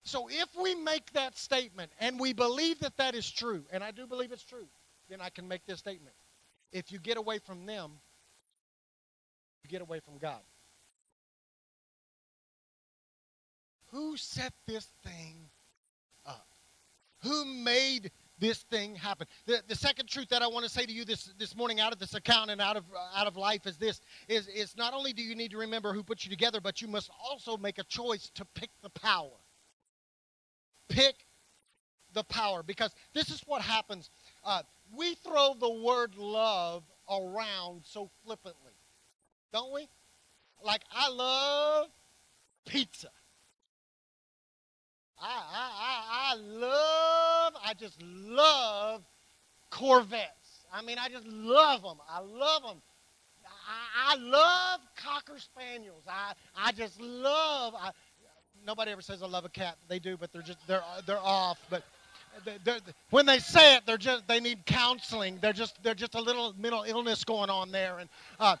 So 0.03 0.29
if 0.29 0.47
we 0.61 0.75
make 0.75 1.11
that 1.13 1.35
statement 1.35 1.91
and 1.99 2.19
we 2.19 2.33
believe 2.33 2.79
that 2.81 2.95
that 2.97 3.15
is 3.15 3.29
true, 3.29 3.63
and 3.71 3.83
I 3.83 3.89
do 3.89 4.05
believe 4.05 4.31
it's 4.31 4.43
true, 4.43 4.67
then 5.09 5.19
I 5.19 5.29
can 5.29 5.47
make 5.47 5.65
this 5.65 5.79
statement. 5.79 6.15
If 6.71 6.91
you 6.91 6.99
get 6.99 7.17
away 7.17 7.39
from 7.39 7.65
them, 7.65 7.93
you 9.63 9.71
get 9.71 9.81
away 9.81 10.01
from 10.01 10.19
God. 10.19 10.41
Who 13.87 14.17
set 14.17 14.53
this 14.67 14.85
thing? 15.03 15.46
Who 17.23 17.45
made 17.45 18.11
this 18.39 18.59
thing 18.63 18.95
happen? 18.95 19.27
The, 19.45 19.61
the 19.67 19.75
second 19.75 20.07
truth 20.07 20.29
that 20.29 20.41
I 20.41 20.47
want 20.47 20.65
to 20.65 20.71
say 20.71 20.85
to 20.85 20.91
you 20.91 21.05
this, 21.05 21.33
this 21.37 21.55
morning 21.55 21.79
out 21.79 21.91
of 21.93 21.99
this 21.99 22.13
account 22.13 22.51
and 22.51 22.61
out 22.61 22.77
of, 22.77 22.85
uh, 22.93 23.19
out 23.19 23.27
of 23.27 23.35
life 23.35 23.65
is 23.65 23.77
this, 23.77 24.01
is, 24.27 24.47
is 24.47 24.75
not 24.77 24.93
only 24.93 25.13
do 25.13 25.23
you 25.23 25.35
need 25.35 25.51
to 25.51 25.57
remember 25.57 25.93
who 25.93 26.03
put 26.03 26.23
you 26.23 26.29
together, 26.29 26.61
but 26.61 26.81
you 26.81 26.87
must 26.87 27.09
also 27.29 27.57
make 27.57 27.79
a 27.79 27.83
choice 27.83 28.29
to 28.35 28.45
pick 28.53 28.69
the 28.83 28.89
power. 28.89 29.31
Pick 30.89 31.25
the 32.13 32.23
power 32.23 32.63
because 32.63 32.93
this 33.13 33.29
is 33.29 33.41
what 33.45 33.61
happens. 33.61 34.09
Uh, 34.43 34.61
we 34.95 35.15
throw 35.15 35.53
the 35.59 35.69
word 35.69 36.15
love 36.15 36.83
around 37.09 37.81
so 37.83 38.09
flippantly, 38.23 38.73
don't 39.51 39.73
we? 39.73 39.87
Like, 40.63 40.81
I 40.91 41.09
love 41.09 41.87
pizza. 42.65 43.09
I, 45.19 45.43
I, 45.53 45.71
I, 45.79 46.33
I 46.33 46.35
love, 46.35 47.53
I 47.65 47.73
just 47.73 48.01
love 48.01 49.03
Corvettes. 49.69 50.65
I 50.73 50.81
mean, 50.81 50.97
I 50.99 51.09
just 51.09 51.25
love 51.25 51.81
them. 51.81 51.97
I 52.09 52.19
love 52.19 52.63
them. 52.63 52.81
I, 53.45 54.13
I 54.13 54.17
love 54.17 54.79
Cocker 54.95 55.39
Spaniels. 55.39 56.03
I, 56.07 56.33
I 56.55 56.71
just 56.71 56.99
love, 57.01 57.73
I, 57.75 57.91
nobody 58.65 58.91
ever 58.91 59.01
says 59.01 59.23
I 59.23 59.27
love 59.27 59.45
a 59.45 59.49
cat. 59.49 59.77
They 59.87 59.99
do, 59.99 60.17
but 60.17 60.31
they're 60.31 60.41
just, 60.41 60.59
they're, 60.67 60.83
they're 61.05 61.19
off. 61.19 61.57
But 61.69 61.83
they're, 62.45 62.57
they're, 62.63 62.79
when 63.09 63.25
they 63.25 63.39
say 63.39 63.75
it, 63.75 63.83
they're 63.85 63.97
just, 63.97 64.27
they 64.27 64.39
need 64.39 64.65
counseling. 64.65 65.39
They're 65.41 65.53
just, 65.53 65.81
they're 65.83 65.95
just 65.95 66.15
a 66.15 66.21
little 66.21 66.53
mental 66.57 66.83
illness 66.83 67.23
going 67.23 67.49
on 67.49 67.71
there. 67.71 67.99
And, 67.99 68.09
uh, 68.39 68.55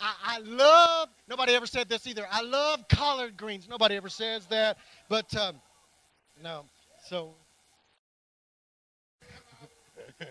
I, 0.00 0.14
I, 0.22 0.38
love, 0.40 1.08
nobody 1.28 1.54
ever 1.54 1.66
said 1.66 1.88
this 1.88 2.06
either. 2.06 2.26
I 2.30 2.42
love 2.42 2.86
collard 2.88 3.36
greens. 3.36 3.68
Nobody 3.68 3.96
ever 3.96 4.08
says 4.08 4.46
that. 4.46 4.78
But 5.08 5.34
um, 5.36 5.56
no. 6.42 6.64
So. 7.08 7.34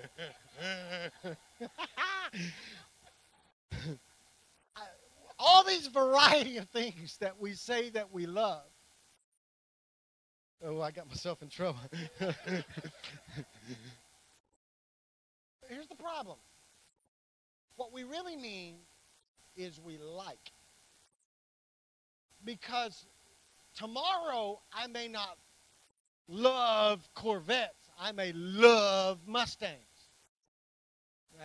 All 5.39 5.63
these 5.63 5.87
variety 5.87 6.57
of 6.57 6.67
things 6.69 7.17
that 7.21 7.39
we 7.39 7.53
say 7.53 7.89
that 7.91 8.11
we 8.11 8.25
love. 8.25 8.63
Oh, 10.65 10.81
I 10.81 10.89
got 10.91 11.07
myself 11.07 11.41
in 11.43 11.49
trouble. 11.49 11.79
Here's 15.69 15.87
the 15.87 15.95
problem. 15.95 16.37
What 17.75 17.93
we 17.93 18.03
really 18.03 18.35
mean 18.35 18.77
is 19.55 19.79
we 19.79 19.99
like. 19.99 20.51
Because 22.43 23.05
tomorrow 23.75 24.59
I 24.73 24.87
may 24.87 25.07
not 25.07 25.37
love 26.27 27.07
Corvettes. 27.13 27.73
I 27.99 28.11
may 28.11 28.31
love 28.33 29.19
Mustangs. 29.25 29.73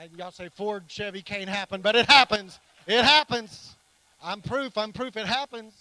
And 0.00 0.10
y'all 0.16 0.30
say 0.30 0.48
Ford, 0.48 0.84
Chevy 0.88 1.22
can't 1.22 1.48
happen, 1.48 1.80
but 1.80 1.96
it 1.96 2.06
happens. 2.06 2.58
It 2.86 3.04
happens. 3.04 3.76
I'm 4.22 4.40
proof. 4.40 4.78
I'm 4.78 4.92
proof 4.92 5.16
it 5.16 5.26
happens. 5.26 5.74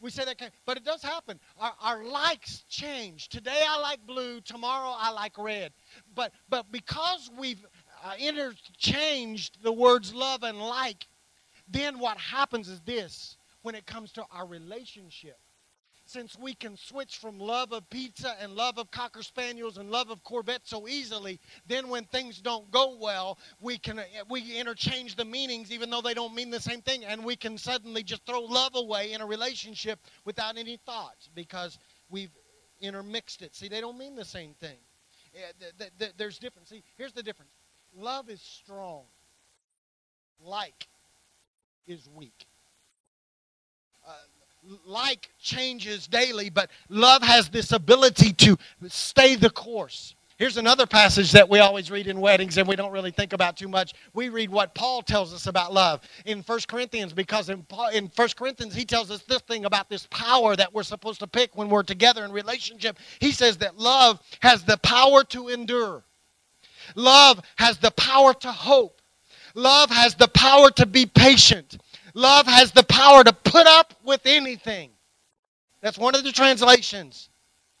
We 0.00 0.10
say 0.10 0.24
that, 0.24 0.36
but 0.66 0.76
it 0.76 0.84
does 0.84 1.02
happen. 1.02 1.40
Our, 1.58 1.72
our 1.80 2.04
likes 2.04 2.64
change. 2.68 3.28
Today 3.28 3.62
I 3.66 3.80
like 3.80 4.06
blue. 4.06 4.40
Tomorrow 4.40 4.94
I 4.98 5.10
like 5.10 5.38
red. 5.38 5.72
But 6.14 6.32
but 6.48 6.70
because 6.70 7.30
we've 7.38 7.64
uh, 8.04 8.12
interchanged 8.18 9.62
the 9.62 9.72
words 9.72 10.12
love 10.12 10.42
and 10.42 10.58
like, 10.58 11.06
then 11.68 11.98
what 11.98 12.18
happens 12.18 12.68
is 12.68 12.80
this: 12.82 13.38
when 13.62 13.74
it 13.74 13.86
comes 13.86 14.12
to 14.12 14.24
our 14.30 14.46
relationship, 14.46 15.38
since 16.14 16.38
we 16.38 16.54
can 16.54 16.76
switch 16.76 17.18
from 17.18 17.40
love 17.40 17.72
of 17.72 17.90
pizza 17.90 18.36
and 18.40 18.54
love 18.54 18.78
of 18.78 18.88
cocker 18.92 19.22
spaniels 19.22 19.78
and 19.78 19.90
love 19.90 20.10
of 20.10 20.22
corvette 20.22 20.62
so 20.62 20.86
easily 20.86 21.40
then 21.66 21.88
when 21.88 22.04
things 22.04 22.40
don't 22.40 22.70
go 22.70 22.96
well 23.00 23.36
we 23.60 23.76
can 23.76 24.00
we 24.30 24.56
interchange 24.56 25.16
the 25.16 25.24
meanings 25.24 25.72
even 25.72 25.90
though 25.90 26.00
they 26.00 26.14
don't 26.14 26.34
mean 26.34 26.50
the 26.50 26.60
same 26.60 26.80
thing 26.80 27.04
and 27.04 27.24
we 27.24 27.34
can 27.34 27.58
suddenly 27.58 28.04
just 28.04 28.24
throw 28.24 28.40
love 28.42 28.76
away 28.76 29.12
in 29.12 29.20
a 29.20 29.26
relationship 29.26 29.98
without 30.24 30.56
any 30.56 30.78
thoughts 30.86 31.28
because 31.34 31.78
we've 32.08 32.30
intermixed 32.80 33.42
it. 33.42 33.54
See 33.54 33.68
they 33.68 33.80
don't 33.80 33.98
mean 33.98 34.14
the 34.14 34.24
same 34.24 34.54
thing. 34.60 34.78
There's 36.16 36.38
difference. 36.38 36.70
See 36.70 36.84
here's 36.96 37.12
the 37.12 37.22
difference. 37.22 37.50
Love 37.96 38.30
is 38.30 38.40
strong. 38.40 39.04
Like 40.40 40.86
is 41.86 42.08
weak. 42.14 42.46
Uh, 44.06 44.12
like 44.86 45.30
changes 45.38 46.06
daily, 46.06 46.50
but 46.50 46.70
love 46.88 47.22
has 47.22 47.48
this 47.48 47.72
ability 47.72 48.32
to 48.32 48.56
stay 48.88 49.34
the 49.34 49.50
course. 49.50 50.14
Here's 50.36 50.56
another 50.56 50.84
passage 50.84 51.30
that 51.32 51.48
we 51.48 51.60
always 51.60 51.92
read 51.92 52.08
in 52.08 52.20
weddings 52.20 52.58
and 52.58 52.66
we 52.66 52.74
don't 52.74 52.90
really 52.90 53.12
think 53.12 53.32
about 53.32 53.56
too 53.56 53.68
much. 53.68 53.94
We 54.14 54.30
read 54.30 54.50
what 54.50 54.74
Paul 54.74 55.00
tells 55.02 55.32
us 55.32 55.46
about 55.46 55.72
love 55.72 56.00
in 56.24 56.40
1 56.40 56.60
Corinthians 56.66 57.12
because 57.12 57.50
in, 57.50 57.62
Paul, 57.62 57.90
in 57.90 58.10
1 58.16 58.28
Corinthians 58.36 58.74
he 58.74 58.84
tells 58.84 59.12
us 59.12 59.22
this 59.22 59.42
thing 59.42 59.64
about 59.64 59.88
this 59.88 60.08
power 60.10 60.56
that 60.56 60.74
we're 60.74 60.82
supposed 60.82 61.20
to 61.20 61.28
pick 61.28 61.56
when 61.56 61.68
we're 61.68 61.84
together 61.84 62.24
in 62.24 62.32
relationship. 62.32 62.98
He 63.20 63.30
says 63.30 63.58
that 63.58 63.78
love 63.78 64.20
has 64.40 64.64
the 64.64 64.76
power 64.78 65.22
to 65.24 65.48
endure. 65.48 66.02
Love 66.96 67.40
has 67.56 67.78
the 67.78 67.92
power 67.92 68.34
to 68.34 68.50
hope. 68.50 69.00
Love 69.54 69.88
has 69.90 70.16
the 70.16 70.28
power 70.28 70.68
to 70.72 70.84
be 70.84 71.06
patient. 71.06 71.78
Love 72.14 72.46
has 72.46 72.70
the 72.70 72.84
power 72.84 73.24
to 73.24 73.32
put 73.32 73.66
up 73.66 73.92
with 74.04 74.22
anything. 74.24 74.90
That's 75.82 75.98
one 75.98 76.14
of 76.14 76.24
the 76.24 76.32
translations. 76.32 77.28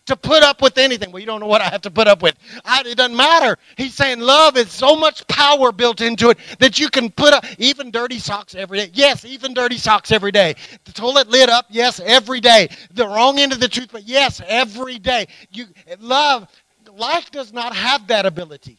To 0.06 0.16
put 0.16 0.42
up 0.42 0.60
with 0.60 0.76
anything. 0.76 1.10
Well, 1.12 1.20
you 1.20 1.24
don't 1.26 1.40
know 1.40 1.46
what 1.46 1.62
I 1.62 1.70
have 1.70 1.80
to 1.82 1.90
put 1.90 2.06
up 2.06 2.20
with. 2.20 2.34
I, 2.62 2.82
it 2.84 2.98
doesn't 2.98 3.16
matter. 3.16 3.56
He's 3.78 3.94
saying 3.94 4.20
love 4.20 4.58
is 4.58 4.70
so 4.70 4.94
much 4.94 5.26
power 5.28 5.72
built 5.72 6.02
into 6.02 6.28
it 6.28 6.36
that 6.58 6.78
you 6.78 6.90
can 6.90 7.10
put 7.10 7.32
up 7.32 7.46
even 7.58 7.90
dirty 7.90 8.18
socks 8.18 8.54
every 8.54 8.80
day. 8.80 8.90
Yes, 8.92 9.24
even 9.24 9.54
dirty 9.54 9.78
socks 9.78 10.12
every 10.12 10.30
day. 10.30 10.56
The 10.84 10.92
toilet 10.92 11.30
lid 11.30 11.48
up. 11.48 11.66
Yes, 11.70 12.00
every 12.04 12.40
day. 12.40 12.68
The 12.92 13.06
wrong 13.06 13.38
end 13.38 13.54
of 13.54 13.60
the 13.60 13.68
truth, 13.68 13.88
but 13.92 14.02
yes, 14.02 14.42
every 14.46 14.98
day. 14.98 15.26
You 15.50 15.66
love. 16.00 16.48
Life 16.92 17.30
does 17.30 17.54
not 17.54 17.74
have 17.74 18.06
that 18.08 18.26
ability. 18.26 18.78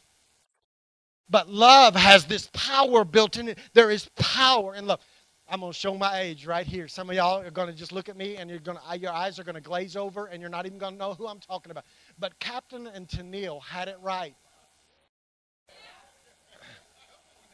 But 1.28 1.50
love 1.50 1.96
has 1.96 2.26
this 2.26 2.52
power 2.54 3.04
built 3.04 3.38
in 3.38 3.48
it. 3.48 3.58
There 3.74 3.90
is 3.90 4.08
power 4.16 4.76
in 4.76 4.86
love. 4.86 5.00
I'm 5.48 5.60
going 5.60 5.72
to 5.72 5.78
show 5.78 5.96
my 5.96 6.20
age 6.20 6.48
right 6.48 6.66
here. 6.66 6.88
Some 6.88 7.10
of 7.10 7.16
y'all 7.16 7.42
are 7.42 7.52
going 7.52 7.68
to 7.68 7.74
just 7.74 7.92
look 7.92 8.10
at 8.10 8.18
me 8.18 8.38
and 8.38 8.50
you're 8.50 8.60
going 8.60 8.78
to, 8.78 8.98
your 8.98 9.12
eyes 9.12 9.38
are 9.38 9.44
going 9.44 9.56
to 9.56 9.62
glaze 9.62 9.96
over 9.96 10.26
and 10.26 10.42
you're 10.42 10.50
not 10.50 10.66
even 10.66 10.80
going 10.80 10.94
to 10.94 11.00
know 11.00 11.14
who 11.14 11.28
I'm 11.28 11.40
talking 11.40 11.72
about. 11.72 11.86
But 12.18 12.38
Captain 12.40 12.88
and 12.88 13.08
Tennille 13.08 13.62
had 13.62 13.88
it 13.88 13.98
right. 14.02 14.36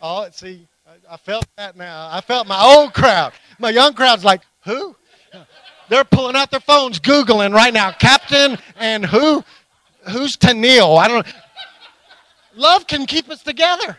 Oh, 0.02 0.28
see, 0.32 0.68
I, 1.10 1.18
felt 1.18 1.46
that 1.58 1.76
now. 1.76 2.10
I 2.12 2.22
felt 2.22 2.48
my 2.48 2.64
old 2.64 2.94
crowd. 2.94 3.34
My 3.60 3.70
young 3.70 3.94
crowd's 3.94 4.24
like, 4.24 4.42
who? 4.66 4.96
They're 5.90 6.06
pulling 6.06 6.36
out 6.36 6.50
their 6.50 6.62
phones, 6.62 7.00
Googling 7.00 7.54
right 7.54 7.74
now. 7.74 7.92
Captain 7.92 8.58
and 8.78 9.06
who? 9.06 9.44
Who's 10.10 10.38
Tennille? 10.38 10.98
I 10.98 11.08
don't 11.08 11.26
know. 11.26 11.34
Love 12.56 12.88
can 12.88 13.06
keep 13.06 13.30
us 13.30 13.44
together. 13.44 13.98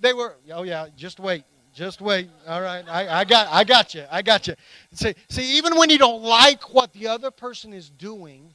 They 0.00 0.12
were, 0.12 0.36
oh 0.52 0.64
yeah, 0.64 0.88
just 0.96 1.20
wait. 1.20 1.44
Just 1.74 2.00
wait. 2.00 2.28
All 2.46 2.60
right. 2.60 2.84
I, 2.88 3.20
I 3.20 3.24
got 3.24 3.48
I 3.48 3.64
got 3.64 3.94
you. 3.94 4.04
I 4.10 4.22
got 4.22 4.46
you. 4.46 4.54
See, 4.92 5.14
see, 5.28 5.56
even 5.56 5.76
when 5.76 5.90
you 5.90 5.98
don't 5.98 6.22
like 6.22 6.72
what 6.74 6.92
the 6.92 7.08
other 7.08 7.30
person 7.30 7.72
is 7.72 7.88
doing, 7.88 8.54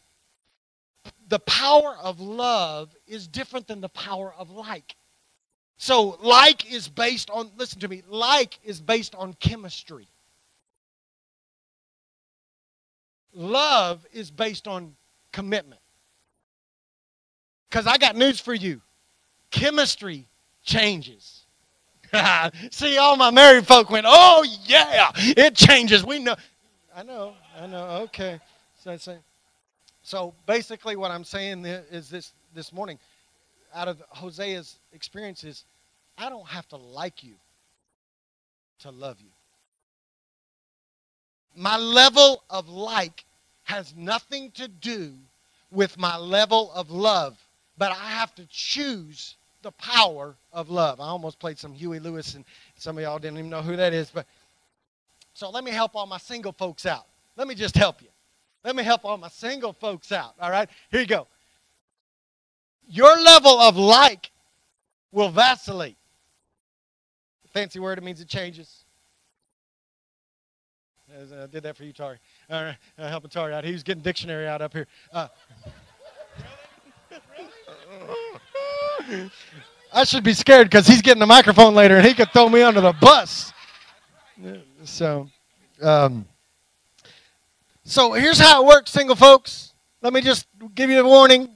the 1.27 1.39
power 1.39 1.95
of 2.01 2.19
love 2.19 2.95
is 3.07 3.27
different 3.27 3.67
than 3.67 3.81
the 3.81 3.89
power 3.89 4.33
of 4.37 4.49
like. 4.49 4.95
So, 5.77 6.17
like 6.21 6.71
is 6.71 6.87
based 6.87 7.29
on, 7.29 7.51
listen 7.57 7.79
to 7.81 7.87
me, 7.87 8.01
like 8.07 8.59
is 8.63 8.81
based 8.81 9.13
on 9.13 9.33
chemistry. 9.33 10.07
Love 13.33 14.05
is 14.11 14.31
based 14.31 14.67
on 14.67 14.95
commitment. 15.31 15.81
Because 17.69 17.85
I 17.85 17.97
got 17.97 18.15
news 18.15 18.39
for 18.39 18.53
you 18.53 18.81
chemistry 19.51 20.27
changes. 20.63 21.36
See, 22.71 22.97
all 22.97 23.15
my 23.15 23.31
married 23.31 23.67
folk 23.67 23.89
went, 23.89 24.05
oh, 24.07 24.45
yeah, 24.65 25.11
it 25.15 25.55
changes. 25.55 26.05
We 26.05 26.19
know. 26.19 26.35
I 26.95 27.03
know, 27.03 27.33
I 27.59 27.67
know, 27.67 27.85
okay. 28.03 28.39
So, 28.83 28.97
so, 30.01 30.33
basically, 30.45 30.95
what 30.95 31.11
I'm 31.11 31.23
saying 31.23 31.65
is 31.65 32.09
this 32.09 32.33
this 32.55 32.71
morning 32.71 32.97
out 33.75 33.87
of 33.87 34.01
Hosea's 34.15 34.79
experiences, 34.93 35.65
I 36.17 36.29
don't 36.29 36.47
have 36.47 36.67
to 36.69 36.77
like 36.77 37.23
you 37.23 37.35
to 38.79 38.91
love 38.91 39.19
you. 39.21 39.29
My 41.55 41.77
level 41.77 42.43
of 42.49 42.69
like 42.69 43.25
has 43.63 43.93
nothing 43.95 44.51
to 44.51 44.67
do 44.67 45.13
with 45.71 45.97
my 45.97 46.17
level 46.17 46.71
of 46.73 46.89
love, 46.89 47.37
but 47.77 47.91
I 47.91 48.09
have 48.11 48.33
to 48.35 48.47
choose 48.49 49.35
the 49.67 49.71
power 49.73 50.37
of 50.53 50.69
love. 50.69 51.01
I 51.01 51.07
almost 51.07 51.39
played 51.39 51.59
some 51.59 51.73
Huey 51.73 51.99
Lewis, 51.99 52.35
and 52.35 52.45
some 52.77 52.97
of 52.97 53.03
y'all 53.03 53.19
didn't 53.19 53.37
even 53.37 53.49
know 53.49 53.61
who 53.61 53.75
that 53.75 53.93
is. 53.93 54.09
But 54.09 54.25
so 55.33 55.49
let 55.49 55.65
me 55.65 55.71
help 55.71 55.93
all 55.93 56.05
my 56.05 56.17
single 56.17 56.53
folks 56.53 56.85
out. 56.85 57.05
Let 57.35 57.49
me 57.49 57.53
just 57.53 57.75
help 57.75 58.01
you. 58.01 58.07
Let 58.63 58.77
me 58.77 58.83
help 58.83 59.03
all 59.03 59.17
my 59.17 59.27
single 59.27 59.73
folks 59.73 60.13
out. 60.13 60.35
All 60.39 60.49
right, 60.49 60.69
here 60.89 61.01
you 61.01 61.05
go. 61.05 61.27
Your 62.87 63.21
level 63.21 63.59
of 63.59 63.75
like 63.75 64.31
will 65.11 65.29
vacillate. 65.29 65.97
Fancy 67.53 67.79
word, 67.79 67.97
it 67.97 68.05
means 68.05 68.21
it 68.21 68.29
changes. 68.29 68.85
I 71.13 71.47
did 71.47 71.63
that 71.63 71.75
for 71.75 71.83
you, 71.83 71.91
Tari. 71.91 72.19
All 72.49 72.63
right, 72.63 72.77
uh, 72.97 73.09
helping 73.09 73.29
Tari 73.29 73.53
out. 73.53 73.65
He 73.65 73.73
was 73.73 73.83
getting 73.83 74.01
dictionary 74.01 74.47
out 74.47 74.61
up 74.61 74.71
here. 74.71 74.87
Uh, 75.11 75.27
I 79.93 80.03
should 80.03 80.23
be 80.23 80.33
scared 80.33 80.69
because 80.69 80.87
he's 80.87 81.01
getting 81.01 81.19
the 81.19 81.27
microphone 81.27 81.73
later 81.73 81.97
and 81.97 82.05
he 82.05 82.13
could 82.13 82.31
throw 82.31 82.49
me 82.49 82.61
under 82.61 82.81
the 82.81 82.93
bus. 82.93 83.51
So, 84.83 85.29
um, 85.81 86.25
so 87.83 88.13
here's 88.13 88.39
how 88.39 88.63
it 88.63 88.67
works, 88.67 88.91
single 88.91 89.15
folks. 89.15 89.73
Let 90.01 90.13
me 90.13 90.21
just 90.21 90.47
give 90.75 90.89
you 90.89 91.01
a 91.01 91.07
warning. 91.07 91.49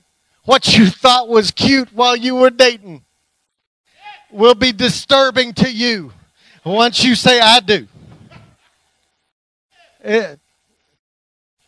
What 0.44 0.76
you 0.76 0.88
thought 0.88 1.30
was 1.30 1.52
cute 1.52 1.94
while 1.94 2.16
you 2.16 2.36
were 2.36 2.50
dating 2.50 3.06
will 4.32 4.56
be 4.56 4.72
disturbing 4.72 5.54
to 5.54 5.72
you 5.72 6.12
once 6.66 7.04
you 7.04 7.16
say, 7.16 7.40
I 7.40 7.60
do. 7.60 7.88
It, 10.04 10.40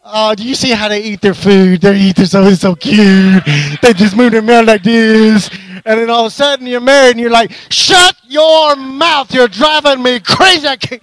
Oh, 0.05 0.35
do 0.35 0.43
you 0.43 0.53
see 0.53 0.71
how 0.71 0.89
they 0.89 1.01
eat 1.01 1.21
their 1.21 1.33
food? 1.33 1.79
They 1.79 1.97
eat 1.97 2.17
their 2.17 2.25
so 2.25 2.43
it's 2.43 2.61
so 2.61 2.75
cute. 2.75 3.43
They 3.81 3.93
just 3.93 4.17
move 4.17 4.33
their 4.33 4.41
mouth 4.41 4.65
like 4.65 4.83
this. 4.83 5.49
And 5.85 5.99
then 5.99 6.09
all 6.09 6.25
of 6.25 6.27
a 6.27 6.29
sudden 6.29 6.67
you're 6.67 6.81
married 6.81 7.11
and 7.11 7.19
you're 7.21 7.29
like, 7.29 7.51
shut 7.69 8.15
your 8.27 8.75
mouth. 8.75 9.33
You're 9.33 9.47
driving 9.47 10.03
me 10.03 10.19
crazy. 10.19 10.67
I 10.67 10.75
can't. 10.75 11.01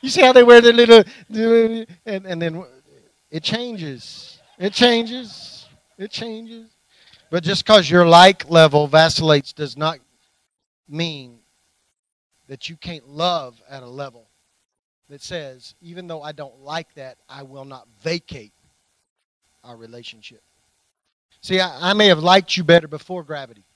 You 0.00 0.08
see 0.08 0.22
how 0.22 0.32
they 0.32 0.42
wear 0.42 0.60
their 0.60 0.72
little, 0.72 1.04
and, 1.30 1.86
and 2.26 2.42
then 2.42 2.64
it 3.30 3.44
changes. 3.44 4.40
It 4.58 4.72
changes. 4.72 5.66
It 5.96 6.10
changes. 6.10 6.70
But 7.30 7.44
just 7.44 7.64
because 7.64 7.88
your 7.88 8.06
like 8.06 8.50
level 8.50 8.88
vacillates 8.88 9.52
does 9.52 9.76
not 9.76 9.98
mean 10.88 11.38
that 12.48 12.68
you 12.68 12.76
can't 12.76 13.06
love 13.08 13.60
at 13.70 13.82
a 13.82 13.88
level 13.88 14.28
that 15.12 15.20
says, 15.20 15.74
even 15.82 16.06
though 16.06 16.22
I 16.22 16.32
don't 16.32 16.60
like 16.60 16.94
that, 16.94 17.18
I 17.28 17.42
will 17.42 17.66
not 17.66 17.86
vacate 18.02 18.54
our 19.62 19.76
relationship. 19.76 20.40
See, 21.42 21.60
I, 21.60 21.90
I 21.90 21.92
may 21.92 22.06
have 22.06 22.20
liked 22.20 22.56
you 22.56 22.64
better 22.64 22.88
before 22.88 23.22
gravity. 23.22 23.66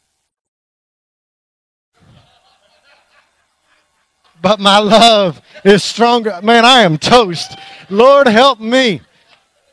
But 4.40 4.60
my 4.60 4.78
love 4.78 5.42
is 5.62 5.84
stronger. 5.84 6.40
Man, 6.42 6.64
I 6.64 6.80
am 6.80 6.96
toast. 6.96 7.58
Lord, 7.90 8.28
help 8.28 8.58
me. 8.58 9.02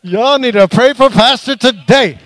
Y'all 0.02 0.40
need 0.40 0.56
to 0.56 0.68
pray 0.68 0.92
for 0.92 1.10
Pastor 1.10 1.56
today. 1.56 2.20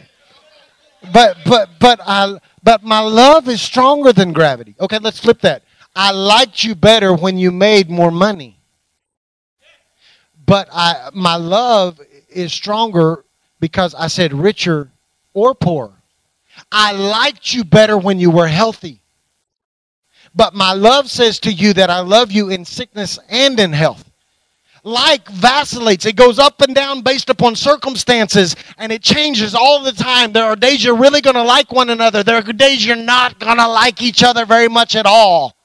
But 1.14 1.38
but 1.46 1.70
but 1.80 2.00
I 2.04 2.40
but 2.64 2.82
my 2.82 3.02
love 3.02 3.48
is 3.48 3.62
stronger 3.62 4.14
than 4.14 4.34
gravity. 4.34 4.76
Okay, 4.80 4.98
let's 4.98 5.20
flip 5.20 5.42
that. 5.42 5.62
I 5.96 6.12
liked 6.12 6.64
you 6.64 6.74
better 6.74 7.14
when 7.14 7.38
you 7.38 7.52
made 7.52 7.88
more 7.88 8.10
money 8.10 8.57
but 10.48 10.70
I, 10.72 11.10
my 11.14 11.36
love 11.36 12.02
is 12.30 12.52
stronger 12.52 13.26
because 13.60 13.94
I 13.94 14.08
said 14.08 14.34
richer 14.34 14.90
or 15.34 15.54
poor. 15.54 15.92
I 16.72 16.94
liked 16.94 17.54
you 17.54 17.64
better 17.64 17.98
when 17.98 18.20
you 18.20 18.32
were 18.32 18.48
healthy. 18.48 19.02
But 20.34 20.56
my 20.56 20.74
love 20.74 21.12
says 21.12 21.40
to 21.42 21.52
you 21.52 21.74
that 21.74 21.90
I 21.90 22.00
love 22.00 22.32
you 22.32 22.50
in 22.50 22.64
sickness 22.64 23.20
and 23.30 23.60
in 23.60 23.74
health. 23.74 24.10
Like 24.84 25.28
vacillates, 25.30 26.06
it 26.06 26.16
goes 26.16 26.40
up 26.40 26.62
and 26.62 26.74
down 26.74 27.02
based 27.02 27.30
upon 27.30 27.56
circumstances 27.56 28.56
and 28.78 28.92
it 28.92 29.02
changes 29.02 29.54
all 29.54 29.84
the 29.84 29.92
time. 29.92 30.32
There 30.32 30.46
are 30.46 30.56
days 30.56 30.82
you're 30.82 30.96
really 30.96 31.20
going 31.20 31.36
to 31.36 31.44
like 31.44 31.74
one 31.74 31.90
another, 31.90 32.24
there 32.24 32.38
are 32.38 32.54
days 32.54 32.86
you're 32.86 32.96
not 32.96 33.38
going 33.40 33.58
to 33.58 33.68
like 33.68 34.02
each 34.02 34.24
other 34.24 34.46
very 34.46 34.70
much 34.70 34.96
at 34.96 35.06
all. 35.06 35.58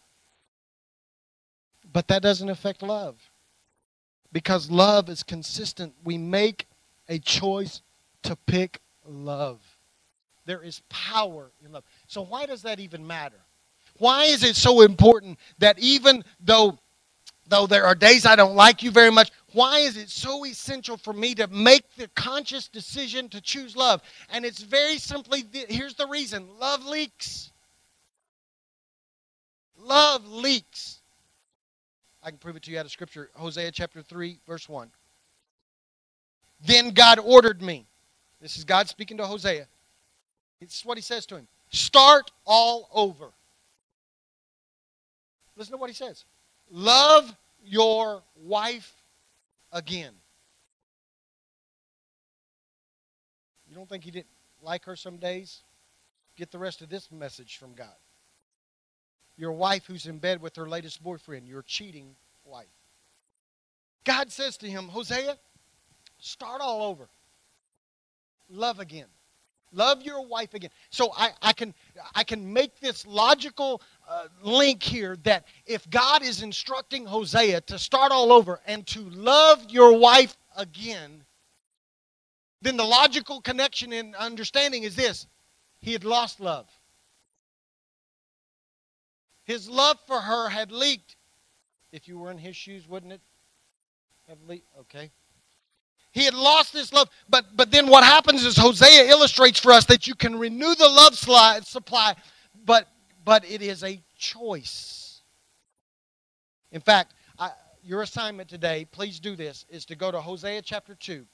But 1.93 2.09
that 2.09 2.23
doesn't 2.23 2.49
affect 2.49 2.83
love 2.83 3.17
because 4.33 4.71
love 4.71 5.09
is 5.09 5.23
consistent. 5.23 5.95
We 6.05 6.19
make 6.19 6.67
a 7.09 7.19
choice 7.19 7.83
to 8.23 8.37
pick 8.47 8.81
love. 9.07 9.61
There 10.47 10.63
is 10.63 10.83
power 10.89 11.53
in 11.65 11.73
love. 11.73 11.85
So, 12.07 12.23
why 12.23 12.47
does 12.47 12.63
that 12.63 12.81
even 12.81 13.07
matter? 13.07 13.39
Why 13.99 14.25
is 14.25 14.43
it 14.43 14.57
so 14.57 14.81
important 14.81 15.39
that 15.59 15.79
even 15.79 16.25
though, 16.41 16.79
though 17.47 17.67
there 17.67 17.85
are 17.85 17.95
days 17.95 18.27
I 18.27 18.35
don't 18.35 18.57
like 18.57 18.83
you 18.83 18.91
very 18.91 19.11
much, 19.11 19.31
why 19.53 19.81
is 19.81 19.97
it 19.97 20.09
so 20.09 20.45
essential 20.45 20.97
for 20.97 21.13
me 21.13 21.35
to 21.37 21.47
make 21.49 21.85
the 21.97 22.09
conscious 22.09 22.69
decision 22.69 23.29
to 23.29 23.41
choose 23.41 23.77
love? 23.77 24.03
And 24.31 24.45
it's 24.45 24.63
very 24.63 24.99
simply 24.99 25.45
here's 25.69 25.95
the 25.95 26.07
reason 26.07 26.49
love 26.59 26.85
leaks. 26.85 27.53
Love 29.79 30.27
leaks. 30.27 31.02
I 32.23 32.31
can 32.31 32.39
prove 32.39 32.57
it 32.57 32.63
to 32.65 32.71
you 32.71 32.79
out 32.79 32.85
of 32.85 32.93
Scripture. 32.93 33.31
Hosea 33.35 33.73
chapter 33.73 34.03
3, 34.03 34.39
verse 34.47 34.69
1. 34.69 34.89
Then 36.65 36.91
God 36.91 37.19
ordered 37.19 37.61
me. 37.61 37.87
This 38.41 38.57
is 38.57 38.65
God 38.65 38.89
speaking 38.89 39.17
to 39.17 39.27
Hosea. 39.27 39.67
This 40.61 40.79
is 40.79 40.85
what 40.85 40.97
he 40.97 41.03
says 41.03 41.27
to 41.27 41.37
him 41.37 41.49
Start 41.71 42.31
all 42.45 42.89
over. 42.93 43.33
Listen 45.57 45.73
to 45.73 45.79
what 45.79 45.91
he 45.91 45.95
says 45.95 46.25
Love 46.71 47.35
your 47.65 48.23
wife 48.37 48.93
again. 49.73 50.13
You 53.69 53.75
don't 53.75 53.89
think 53.89 54.05
he 54.05 54.11
didn't 54.11 54.27
like 54.63 54.85
her 54.85 54.97
some 54.97 55.17
days? 55.17 55.63
Get 56.37 56.51
the 56.51 56.59
rest 56.59 56.83
of 56.83 56.89
this 56.89 57.11
message 57.11 57.57
from 57.57 57.75
God 57.75 57.89
your 59.37 59.53
wife 59.53 59.85
who's 59.87 60.07
in 60.07 60.19
bed 60.19 60.41
with 60.41 60.57
her 60.57 60.69
latest 60.69 61.03
boyfriend, 61.03 61.49
your 61.49 61.63
cheating 61.63 62.15
wife. 62.45 62.67
God 64.05 64.31
says 64.31 64.57
to 64.59 64.67
him, 64.69 64.89
Hosea, 64.89 65.39
start 66.19 66.61
all 66.61 66.83
over. 66.83 67.09
Love 68.51 68.81
again. 68.81 69.07
Love 69.73 70.03
your 70.03 70.27
wife 70.27 70.53
again. 70.53 70.71
So 70.91 71.13
I, 71.17 71.31
I 71.41 71.53
can 71.55 71.73
I 72.15 72.25
can 72.25 72.53
make 72.53 72.79
this 72.79 73.07
logical 73.07 73.81
uh, 74.07 74.27
link 74.43 74.83
here 74.83 75.17
that 75.23 75.47
if 75.65 75.89
God 75.89 76.23
is 76.23 76.43
instructing 76.43 77.07
Hosea 77.07 77.63
to 77.63 77.79
start 77.79 78.13
all 78.13 78.33
over 78.33 78.61
and 78.67 78.87
to 78.89 79.01
love 79.01 79.65
your 79.71 79.99
wife 79.99 80.37
again, 80.57 81.25
then 82.61 82.77
the 82.77 82.85
logical 82.85 83.41
connection 83.41 83.95
and 83.95 84.15
understanding 84.15 84.83
is 84.83 84.95
this: 84.95 85.27
he 85.81 85.93
had 85.93 86.05
lost 86.05 86.39
love. 86.39 86.69
His 89.53 89.69
love 89.69 89.99
for 90.07 90.19
her 90.19 90.49
had 90.49 90.73
leaked. 90.73 91.17
If 91.93 92.09
you 92.09 92.19
were 92.19 92.31
in 92.31 92.39
his 92.39 92.57
shoes, 92.57 92.89
wouldn't 92.89 93.13
it 93.13 93.21
have 94.27 94.39
leaked? 94.49 94.67
Okay. 94.81 95.11
He 96.13 96.25
had 96.25 96.33
lost 96.33 96.73
his 96.73 96.91
love. 96.91 97.11
But, 97.29 97.55
but 97.55 97.71
then 97.71 97.87
what 97.87 98.03
happens 98.03 98.47
is 98.47 98.57
Hosea 98.57 99.11
illustrates 99.11 99.61
for 99.61 99.73
us 99.73 99.85
that 99.87 100.07
you 100.07 100.15
can 100.15 100.39
renew 100.39 100.75
the 100.75 100.89
love 100.89 101.19
supply, 101.67 102.15
but, 102.65 102.89
but 103.27 103.45
it 103.45 103.61
is 103.61 103.85
a 103.85 104.01
choice. 104.17 105.21
In 106.71 106.81
fact, 106.81 107.13
I, 107.39 107.51
your 107.85 108.01
assignment 108.01 108.49
today, 108.49 108.87
please 108.91 109.21
do 109.21 109.37
this, 109.37 109.67
is 109.69 109.85
to 109.85 109.95
go 109.95 110.11
to 110.11 110.19
Hosea 110.19 110.63
chapter 110.63 110.95
2 110.95 111.27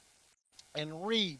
and 0.74 1.06
read 1.06 1.38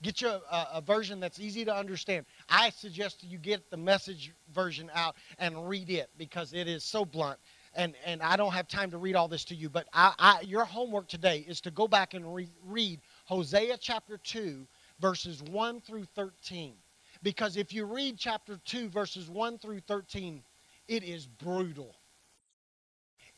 Get 0.00 0.20
you 0.20 0.28
a, 0.28 0.66
a, 0.74 0.80
version 0.80 1.18
that's 1.18 1.40
easy 1.40 1.64
to 1.64 1.74
understand. 1.74 2.24
I 2.48 2.70
suggest 2.70 3.24
you 3.24 3.36
get 3.36 3.68
the 3.68 3.76
message 3.76 4.32
version 4.54 4.90
out 4.94 5.16
and 5.40 5.68
read 5.68 5.90
it 5.90 6.08
because 6.16 6.52
it 6.52 6.68
is 6.68 6.84
so 6.84 7.04
blunt. 7.04 7.38
And, 7.74 7.94
and 8.04 8.22
I 8.22 8.36
don't 8.36 8.52
have 8.52 8.68
time 8.68 8.92
to 8.92 8.98
read 8.98 9.16
all 9.16 9.26
this 9.26 9.44
to 9.46 9.56
you, 9.56 9.68
but 9.68 9.88
I, 9.92 10.14
I, 10.18 10.40
your 10.42 10.64
homework 10.64 11.08
today 11.08 11.44
is 11.48 11.60
to 11.62 11.72
go 11.72 11.88
back 11.88 12.14
and 12.14 12.32
re- 12.32 12.48
read 12.64 13.00
Hosea 13.24 13.76
chapter 13.78 14.18
2, 14.18 14.66
verses 15.00 15.42
1 15.42 15.80
through 15.80 16.04
13. 16.14 16.74
Because 17.22 17.56
if 17.56 17.72
you 17.72 17.84
read 17.84 18.16
chapter 18.18 18.60
2, 18.64 18.88
verses 18.90 19.28
1 19.28 19.58
through 19.58 19.80
13, 19.80 20.42
it 20.86 21.02
is 21.02 21.26
brutal. 21.26 21.94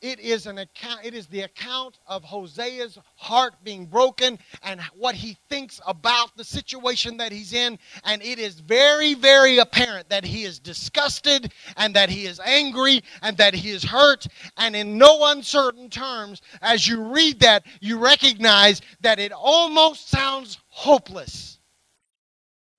It 0.00 0.18
is 0.18 0.46
an 0.46 0.58
account, 0.58 1.00
it 1.04 1.14
is 1.14 1.26
the 1.26 1.42
account 1.42 1.98
of 2.06 2.24
Hosea's 2.24 2.98
heart 3.16 3.54
being 3.62 3.84
broken 3.84 4.38
and 4.62 4.80
what 4.96 5.14
he 5.14 5.36
thinks 5.50 5.78
about 5.86 6.34
the 6.36 6.44
situation 6.44 7.18
that 7.18 7.32
he's 7.32 7.52
in. 7.52 7.78
And 8.04 8.22
it 8.22 8.38
is 8.38 8.60
very, 8.60 9.12
very 9.12 9.58
apparent 9.58 10.08
that 10.08 10.24
he 10.24 10.44
is 10.44 10.58
disgusted 10.58 11.52
and 11.76 11.94
that 11.94 12.08
he 12.08 12.24
is 12.24 12.40
angry 12.40 13.02
and 13.20 13.36
that 13.36 13.52
he 13.52 13.70
is 13.70 13.84
hurt. 13.84 14.26
And 14.56 14.74
in 14.74 14.96
no 14.96 15.26
uncertain 15.32 15.90
terms, 15.90 16.40
as 16.62 16.88
you 16.88 17.02
read 17.02 17.40
that, 17.40 17.64
you 17.80 17.98
recognize 17.98 18.80
that 19.02 19.18
it 19.18 19.32
almost 19.32 20.08
sounds 20.08 20.58
hopeless. 20.68 21.59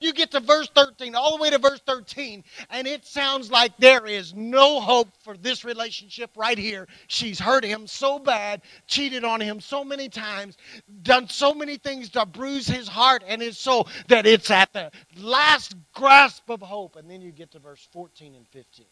You 0.02 0.14
get 0.14 0.32
to 0.32 0.40
verse 0.40 0.68
13, 0.76 1.14
all 1.14 1.38
the 1.38 1.44
way 1.44 1.52
to 1.52 1.60
verse 1.60 1.80
13, 1.86 2.44
and 2.72 2.88
it 2.88 3.06
sounds 3.06 3.52
like 3.52 3.78
there 3.78 4.08
is 4.08 4.34
no 4.34 4.82
hope 4.82 5.10
for 5.24 5.38
this 5.38 5.64
relationship 5.64 6.32
right 6.36 6.58
here. 6.58 6.88
She's 7.08 7.40
hurt 7.40 7.64
him 7.64 7.86
so 7.86 8.18
bad, 8.18 8.64
cheated 8.88 9.24
on 9.24 9.40
him 9.40 9.62
so 9.62 9.84
many 9.84 10.10
times, 10.10 10.58
done 11.04 11.30
so 11.30 11.54
many 11.54 11.78
things 11.78 12.10
to 12.10 12.26
bruise 12.26 12.68
his 12.68 12.88
heart 12.88 13.24
and 13.28 13.40
his 13.40 13.60
soul 13.60 13.88
that 14.08 14.26
it's 14.26 14.50
at 14.50 14.74
the 14.74 14.92
last 15.18 15.76
grasp 15.94 16.50
of 16.50 16.62
hope. 16.62 16.96
And 16.96 17.10
then 17.10 17.22
you 17.22 17.32
get 17.32 17.52
to 17.52 17.60
verse 17.60 17.88
14 17.94 18.34
and 18.34 18.48
15. 18.50 18.88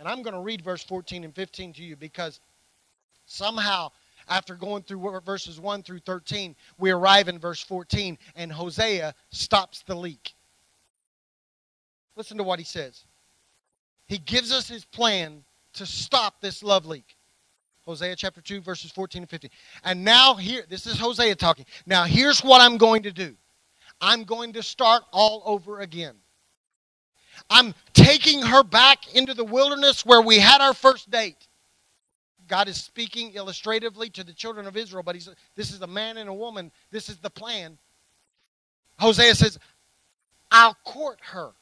And 0.00 0.08
I'm 0.08 0.22
going 0.22 0.34
to 0.34 0.40
read 0.40 0.62
verse 0.62 0.82
14 0.82 1.22
and 1.22 1.34
15 1.34 1.74
to 1.74 1.82
you 1.84 1.94
because 1.94 2.40
somehow 3.26 3.92
after 4.30 4.54
going 4.54 4.84
through 4.84 5.20
verses 5.26 5.60
1 5.60 5.82
through 5.82 5.98
13, 6.00 6.54
we 6.78 6.90
arrive 6.92 7.28
in 7.28 7.38
verse 7.38 7.60
14, 7.60 8.16
and 8.36 8.50
Hosea 8.52 9.14
stops 9.30 9.82
the 9.82 9.94
leak. 9.94 10.34
Listen 12.16 12.38
to 12.38 12.44
what 12.44 12.60
he 12.60 12.64
says. 12.64 13.04
He 14.06 14.18
gives 14.18 14.52
us 14.52 14.68
his 14.68 14.84
plan 14.84 15.44
to 15.74 15.84
stop 15.84 16.40
this 16.40 16.62
love 16.62 16.86
leak. 16.86 17.16
Hosea 17.84 18.14
chapter 18.14 18.40
2, 18.40 18.60
verses 18.60 18.92
14 18.92 19.22
and 19.22 19.30
15. 19.30 19.50
And 19.84 20.04
now, 20.04 20.34
here, 20.34 20.64
this 20.68 20.86
is 20.86 20.98
Hosea 20.98 21.34
talking. 21.34 21.64
Now, 21.86 22.04
here's 22.04 22.40
what 22.40 22.60
I'm 22.60 22.76
going 22.76 23.02
to 23.02 23.12
do 23.12 23.36
I'm 24.00 24.24
going 24.24 24.52
to 24.54 24.62
start 24.62 25.02
all 25.12 25.42
over 25.44 25.80
again. 25.80 26.14
I'm 27.48 27.74
taking 27.94 28.42
her 28.42 28.62
back 28.62 29.14
into 29.14 29.34
the 29.34 29.44
wilderness 29.44 30.04
where 30.04 30.20
we 30.20 30.38
had 30.38 30.60
our 30.60 30.74
first 30.74 31.10
date. 31.10 31.48
God 32.50 32.66
is 32.66 32.76
speaking 32.76 33.32
illustratively 33.34 34.10
to 34.10 34.24
the 34.24 34.32
children 34.32 34.66
of 34.66 34.76
Israel, 34.76 35.04
but 35.04 35.14
he's, 35.14 35.28
this 35.54 35.72
is 35.72 35.80
a 35.82 35.86
man 35.86 36.16
and 36.16 36.28
a 36.28 36.34
woman. 36.34 36.72
This 36.90 37.08
is 37.08 37.16
the 37.18 37.30
plan. 37.30 37.78
Hosea 38.98 39.36
says, 39.36 39.56
I'll 40.50 40.76
court 40.84 41.20
her. 41.22 41.52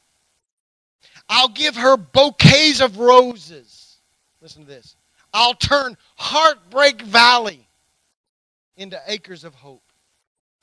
I'll 1.29 1.49
give 1.49 1.75
her 1.75 1.95
bouquets 1.95 2.81
of 2.81 2.97
roses. 2.97 3.97
Listen 4.41 4.63
to 4.63 4.67
this. 4.67 4.95
I'll 5.31 5.53
turn 5.53 5.95
Heartbreak 6.15 7.03
Valley 7.03 7.67
into 8.75 8.99
acres 9.05 9.43
of 9.43 9.53
hope. 9.53 9.83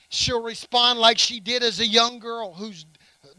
She'll 0.08 0.42
respond 0.42 0.98
like 0.98 1.18
she 1.18 1.38
did 1.38 1.62
as 1.62 1.78
a 1.78 1.86
young 1.86 2.18
girl 2.18 2.52
whose 2.52 2.84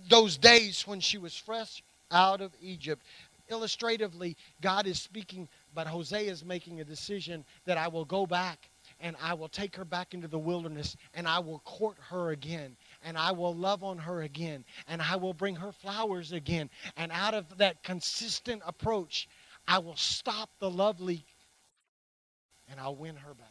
those 0.08 0.38
days 0.38 0.88
when 0.88 1.02
she 1.02 1.18
was 1.18 1.36
fresh 1.36 1.84
out 2.12 2.40
of 2.40 2.54
Egypt. 2.62 3.04
Illustratively, 3.50 4.38
God 4.62 4.88
is 4.88 5.02
speaking 5.02 5.50
but 5.78 5.86
Hosea 5.86 6.32
is 6.32 6.44
making 6.44 6.82
a 6.82 6.84
decision 6.84 7.46
that 7.66 7.78
I 7.78 7.88
will 7.88 8.04
go 8.04 8.26
back 8.26 8.72
and 9.00 9.16
I 9.22 9.36
will 9.36 9.48
take 9.48 9.76
her 9.76 9.86
back 9.86 10.16
into 10.16 10.28
the 10.28 10.40
wilderness 10.40 10.98
and 11.14 11.28
I 11.28 11.38
will 11.38 11.60
court 11.60 11.98
her 12.10 12.32
again 12.32 12.76
and 13.04 13.16
I 13.16 13.32
will 13.32 13.54
love 13.54 13.84
on 13.84 14.00
her 14.00 14.24
again 14.24 14.66
and 14.88 15.04
I 15.04 15.18
will 15.18 15.36
bring 15.36 15.56
her 15.56 15.72
flowers 15.72 16.32
again. 16.32 16.72
And 16.96 17.12
out 17.12 17.36
of 17.36 17.60
that 17.60 17.84
consistent 17.84 18.64
approach, 18.66 19.30
I 19.68 19.78
will 19.78 19.96
stop 19.96 20.50
the 20.58 20.68
love 20.68 21.00
leak 21.00 21.28
and 22.68 22.80
I'll 22.80 22.96
win 22.96 23.16
her 23.16 23.36
back. 23.36 23.48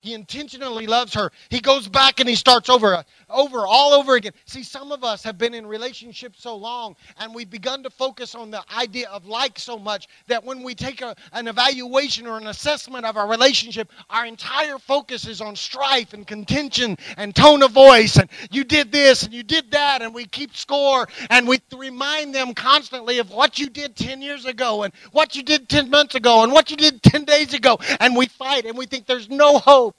He 0.00 0.14
intentionally 0.14 0.88
loves 0.88 1.14
her. 1.14 1.30
He 1.48 1.60
goes 1.60 1.86
back 1.86 2.18
and 2.18 2.28
he 2.28 2.34
starts 2.34 2.68
over, 2.68 3.04
over, 3.38 3.66
all 3.66 3.92
over 3.94 4.16
again. 4.16 4.32
See, 4.46 4.62
some 4.62 4.92
of 4.92 5.04
us 5.04 5.22
have 5.22 5.38
been 5.38 5.54
in 5.54 5.66
relationships 5.66 6.42
so 6.42 6.56
long 6.56 6.96
and 7.18 7.34
we've 7.34 7.48
begun 7.48 7.82
to 7.84 7.90
focus 7.90 8.34
on 8.34 8.50
the 8.50 8.62
idea 8.76 9.08
of 9.08 9.26
like 9.26 9.58
so 9.58 9.78
much 9.78 10.08
that 10.26 10.44
when 10.44 10.62
we 10.62 10.74
take 10.74 11.00
a, 11.02 11.14
an 11.32 11.48
evaluation 11.48 12.26
or 12.26 12.36
an 12.36 12.48
assessment 12.48 13.04
of 13.04 13.16
our 13.16 13.28
relationship, 13.28 13.90
our 14.10 14.26
entire 14.26 14.78
focus 14.78 15.26
is 15.26 15.40
on 15.40 15.54
strife 15.56 16.12
and 16.12 16.26
contention 16.26 16.96
and 17.16 17.34
tone 17.34 17.62
of 17.62 17.70
voice. 17.70 18.16
And 18.16 18.28
you 18.50 18.64
did 18.64 18.90
this 18.90 19.22
and 19.22 19.32
you 19.32 19.42
did 19.42 19.70
that, 19.70 20.02
and 20.02 20.14
we 20.14 20.26
keep 20.26 20.56
score 20.56 21.06
and 21.30 21.46
we 21.46 21.60
remind 21.76 22.34
them 22.34 22.54
constantly 22.54 23.18
of 23.18 23.30
what 23.30 23.58
you 23.58 23.70
did 23.70 23.96
10 23.96 24.20
years 24.20 24.44
ago 24.46 24.82
and 24.82 24.92
what 25.12 25.36
you 25.36 25.42
did 25.42 25.68
10 25.68 25.90
months 25.90 26.14
ago 26.14 26.42
and 26.42 26.52
what 26.52 26.70
you 26.70 26.76
did 26.76 27.02
10 27.02 27.24
days 27.24 27.54
ago. 27.54 27.78
And 28.00 28.16
we 28.16 28.26
fight 28.26 28.64
and 28.66 28.76
we 28.76 28.86
think 28.86 29.06
there's 29.06 29.30
no 29.30 29.58
hope 29.58 29.96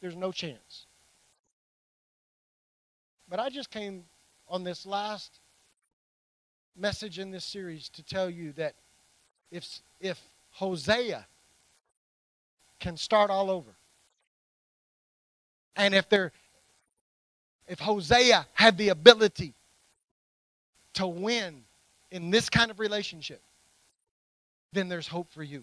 there's 0.00 0.16
no 0.16 0.32
chance. 0.32 0.69
But 3.30 3.38
I 3.38 3.48
just 3.48 3.70
came 3.70 4.02
on 4.48 4.64
this 4.64 4.84
last 4.84 5.38
message 6.76 7.20
in 7.20 7.30
this 7.30 7.44
series 7.44 7.88
to 7.90 8.02
tell 8.02 8.28
you 8.28 8.52
that 8.52 8.74
if, 9.52 9.80
if 10.00 10.20
Hosea 10.50 11.26
can 12.80 12.96
start 12.96 13.30
all 13.30 13.48
over, 13.48 13.70
and 15.76 15.94
if 15.94 16.08
there 16.08 16.32
if 17.68 17.78
Hosea 17.78 18.48
had 18.52 18.76
the 18.76 18.88
ability 18.88 19.54
to 20.94 21.06
win 21.06 21.62
in 22.10 22.30
this 22.32 22.48
kind 22.48 22.68
of 22.68 22.80
relationship, 22.80 23.40
then 24.72 24.88
there's 24.88 25.06
hope 25.06 25.30
for 25.32 25.44
you. 25.44 25.62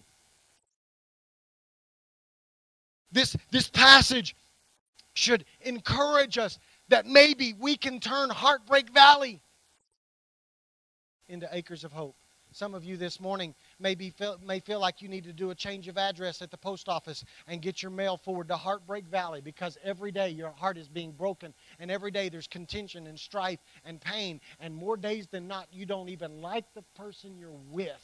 This, 3.12 3.36
this 3.50 3.68
passage 3.68 4.34
should 5.12 5.44
encourage 5.60 6.38
us 6.38 6.58
that 6.88 7.06
maybe 7.06 7.54
we 7.58 7.76
can 7.76 8.00
turn 8.00 8.30
Heartbreak 8.30 8.90
Valley 8.90 9.40
into 11.28 11.48
acres 11.52 11.84
of 11.84 11.92
hope. 11.92 12.16
Some 12.50 12.74
of 12.74 12.82
you 12.82 12.96
this 12.96 13.20
morning 13.20 13.54
may, 13.78 13.94
be, 13.94 14.08
feel, 14.08 14.38
may 14.44 14.58
feel 14.60 14.80
like 14.80 15.02
you 15.02 15.08
need 15.08 15.24
to 15.24 15.34
do 15.34 15.50
a 15.50 15.54
change 15.54 15.86
of 15.86 15.98
address 15.98 16.40
at 16.40 16.50
the 16.50 16.56
post 16.56 16.88
office 16.88 17.24
and 17.46 17.60
get 17.60 17.82
your 17.82 17.90
mail 17.90 18.16
forward 18.16 18.48
to 18.48 18.56
Heartbreak 18.56 19.06
Valley 19.06 19.42
because 19.42 19.76
every 19.84 20.10
day 20.10 20.30
your 20.30 20.50
heart 20.52 20.78
is 20.78 20.88
being 20.88 21.12
broken 21.12 21.52
and 21.78 21.90
every 21.90 22.10
day 22.10 22.30
there's 22.30 22.46
contention 22.46 23.06
and 23.06 23.18
strife 23.18 23.58
and 23.84 24.00
pain. 24.00 24.40
And 24.60 24.74
more 24.74 24.96
days 24.96 25.26
than 25.26 25.46
not, 25.46 25.66
you 25.70 25.84
don't 25.84 26.08
even 26.08 26.40
like 26.40 26.64
the 26.74 26.82
person 26.96 27.36
you're 27.38 27.50
with. 27.70 28.02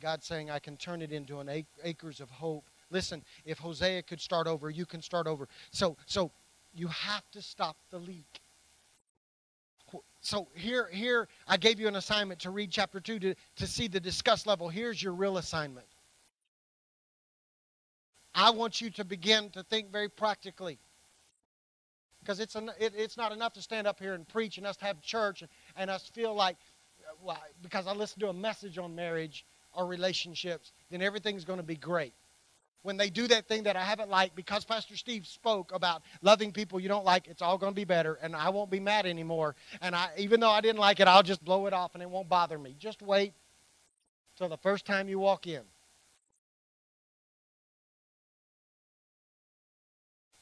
God 0.00 0.24
saying, 0.24 0.50
I 0.50 0.58
can 0.58 0.78
turn 0.78 1.02
it 1.02 1.12
into 1.12 1.40
an 1.40 1.64
acres 1.84 2.20
of 2.20 2.30
hope. 2.30 2.64
Listen, 2.90 3.22
if 3.44 3.58
Hosea 3.58 4.02
could 4.02 4.20
start 4.20 4.46
over, 4.46 4.68
you 4.68 4.84
can 4.84 5.00
start 5.00 5.26
over. 5.26 5.48
So, 5.70 5.96
so 6.06 6.32
you 6.74 6.88
have 6.88 7.28
to 7.32 7.42
stop 7.42 7.76
the 7.90 7.98
leak. 7.98 8.40
So 10.20 10.48
here, 10.54 10.88
here 10.92 11.28
I 11.48 11.56
gave 11.56 11.80
you 11.80 11.88
an 11.88 11.96
assignment 11.96 12.40
to 12.40 12.50
read 12.50 12.70
chapter 12.70 13.00
two 13.00 13.18
to, 13.20 13.34
to 13.56 13.66
see 13.66 13.88
the 13.88 14.00
discuss 14.00 14.46
level. 14.46 14.68
Here's 14.68 15.02
your 15.02 15.14
real 15.14 15.38
assignment. 15.38 15.86
I 18.34 18.50
want 18.50 18.80
you 18.80 18.90
to 18.90 19.04
begin 19.04 19.50
to 19.50 19.62
think 19.62 19.90
very 19.90 20.08
practically. 20.08 20.78
Because 22.20 22.38
it's, 22.38 22.54
an, 22.54 22.70
it, 22.78 22.92
it's 22.94 23.16
not 23.16 23.32
enough 23.32 23.54
to 23.54 23.62
stand 23.62 23.86
up 23.86 23.98
here 23.98 24.12
and 24.12 24.28
preach 24.28 24.58
and 24.58 24.66
us 24.66 24.76
have 24.80 25.00
church 25.00 25.40
and, 25.40 25.50
and 25.74 25.90
us 25.90 26.06
feel 26.12 26.34
like, 26.34 26.56
uh, 27.00 27.14
well, 27.22 27.42
because 27.62 27.86
I 27.86 27.92
listened 27.92 28.20
to 28.20 28.28
a 28.28 28.34
message 28.34 28.76
on 28.76 28.94
marriage 28.94 29.46
or 29.72 29.86
relationships, 29.86 30.72
then 30.90 31.00
everything's 31.00 31.46
going 31.46 31.60
to 31.60 31.64
be 31.64 31.76
great. 31.76 32.12
When 32.82 32.96
they 32.96 33.10
do 33.10 33.28
that 33.28 33.46
thing 33.46 33.64
that 33.64 33.76
I 33.76 33.84
haven't 33.84 34.08
liked, 34.08 34.34
because 34.34 34.64
Pastor 34.64 34.96
Steve 34.96 35.26
spoke 35.26 35.72
about 35.72 36.02
loving 36.22 36.50
people 36.50 36.80
you 36.80 36.88
don't 36.88 37.04
like, 37.04 37.28
it's 37.28 37.42
all 37.42 37.58
going 37.58 37.72
to 37.72 37.76
be 37.76 37.84
better, 37.84 38.14
and 38.22 38.34
I 38.34 38.48
won't 38.48 38.70
be 38.70 38.80
mad 38.80 39.04
anymore. 39.04 39.54
And 39.82 39.94
I, 39.94 40.08
even 40.16 40.40
though 40.40 40.50
I 40.50 40.62
didn't 40.62 40.78
like 40.78 40.98
it, 40.98 41.06
I'll 41.06 41.22
just 41.22 41.44
blow 41.44 41.66
it 41.66 41.74
off, 41.74 41.94
and 41.94 42.02
it 42.02 42.08
won't 42.08 42.28
bother 42.28 42.58
me. 42.58 42.74
Just 42.78 43.02
wait 43.02 43.34
till 44.36 44.48
the 44.48 44.56
first 44.56 44.86
time 44.86 45.08
you 45.08 45.18
walk 45.18 45.46
in. 45.46 45.62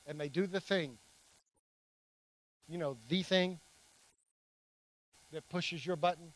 And 0.07 0.19
they 0.21 0.29
do 0.29 0.47
the 0.47 0.61
thing, 0.61 0.97
you 2.69 2.79
know, 2.79 2.97
the 3.09 3.23
thing 3.23 3.59
that 5.33 5.47
pushes 5.51 5.85
your 5.85 5.97
button 5.97 6.33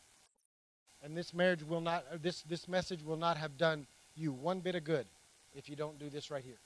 and 1.03 1.17
this 1.17 1.33
marriage 1.33 1.63
will 1.63 1.81
not, 1.81 2.05
this, 2.21 2.43
this 2.43 2.67
message 2.67 3.03
will 3.03 3.17
not 3.17 3.35
have 3.37 3.57
done 3.57 3.87
you 4.15 4.31
one 4.31 4.59
bit 4.59 4.75
of 4.75 4.83
good 4.83 5.07
if 5.53 5.69
you 5.69 5.75
don't 5.75 5.99
do 5.99 6.09
this 6.09 6.31
right 6.31 6.43
here. 6.43 6.59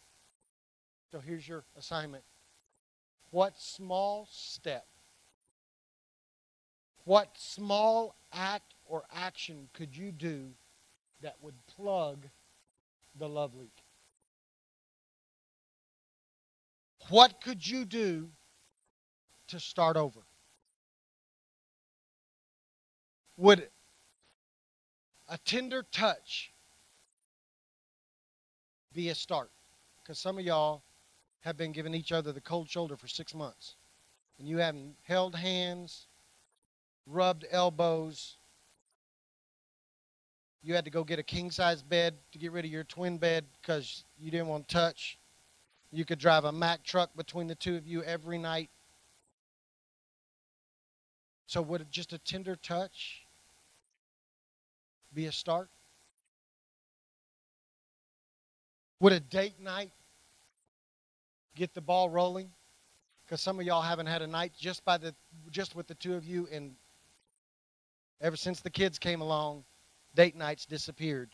So 1.12 1.20
here's 1.20 1.48
your 1.48 1.64
assignment 1.78 2.24
What 3.32 3.60
small 3.60 4.28
step, 4.32 4.86
what 7.06 7.30
small 7.38 8.16
act 8.34 8.74
or 8.86 9.04
action 9.14 9.70
could 9.74 9.96
you 9.96 10.12
do 10.12 10.50
that 11.22 11.36
would 11.42 11.56
plug 11.76 12.28
the 13.18 13.28
love 13.28 13.56
leak? 13.56 13.84
What 17.10 17.42
could 17.42 17.66
you 17.66 17.86
do 17.86 18.30
to 19.48 19.60
start 19.60 19.96
over? 19.96 20.20
Would 23.38 23.70
a 25.30 25.38
tender 25.38 25.86
touch 25.92 26.52
be 28.98 29.10
a 29.10 29.16
start? 29.16 29.52
Because 30.02 30.18
some 30.18 30.40
of 30.40 30.44
y'all 30.44 30.82
have 31.42 31.56
been 31.56 31.72
giving 31.72 31.94
each 31.94 32.12
other 32.12 32.32
the 32.32 32.42
cold 32.42 32.68
shoulder 32.68 32.98
for 32.98 33.08
six 33.08 33.36
months. 33.36 33.76
And 34.40 34.48
you 34.50 34.58
haven't 34.58 34.96
held 35.04 35.36
hands, 35.36 36.08
rubbed 37.06 37.46
elbows. 37.52 38.38
You 40.64 40.74
had 40.74 40.84
to 40.86 40.92
go 40.92 41.04
get 41.04 41.20
a 41.20 41.24
king 41.24 41.52
size 41.52 41.84
bed 41.84 42.16
to 42.32 42.40
get 42.40 42.52
rid 42.52 42.66
of 42.66 42.72
your 42.72 42.84
twin 42.86 43.20
bed 43.20 43.46
because 43.62 44.04
you 44.18 44.32
didn't 44.32 44.48
want 44.48 44.68
to 44.68 44.74
touch. 44.74 45.20
You 45.92 46.04
could 46.04 46.20
drive 46.20 46.46
a 46.46 46.52
Mack 46.52 46.84
truck 46.84 47.12
between 47.16 47.46
the 47.46 47.56
two 47.56 47.76
of 47.76 47.86
you 47.86 48.02
every 48.04 48.40
night. 48.40 48.72
So, 51.46 51.62
would 51.62 51.90
just 51.92 52.14
a 52.14 52.18
tender 52.18 52.56
touch 52.56 53.22
be 55.14 55.28
a 55.28 55.32
start? 55.32 55.70
Would 59.00 59.14
a 59.14 59.20
date 59.20 59.60
night 59.60 59.92
get 61.56 61.74
the 61.74 61.82
ball 61.82 62.10
rolling? 62.10 62.50
Because 63.26 63.42
some 63.42 63.60
of 63.60 63.66
y'all 63.66 63.82
haven't 63.82 64.08
had 64.08 64.22
a 64.22 64.28
night 64.28 64.54
just 64.58 64.84
by 64.86 64.98
the 64.98 65.14
just 65.52 65.76
with 65.76 65.88
the 65.88 65.96
two 65.96 66.16
of 66.16 66.26
you, 66.26 66.48
and 66.52 66.76
ever 68.22 68.36
since 68.36 68.62
the 68.62 68.70
kids 68.70 68.98
came 68.98 69.22
along, 69.22 69.66
date 70.16 70.36
nights 70.36 70.66
disappeared. 70.66 71.30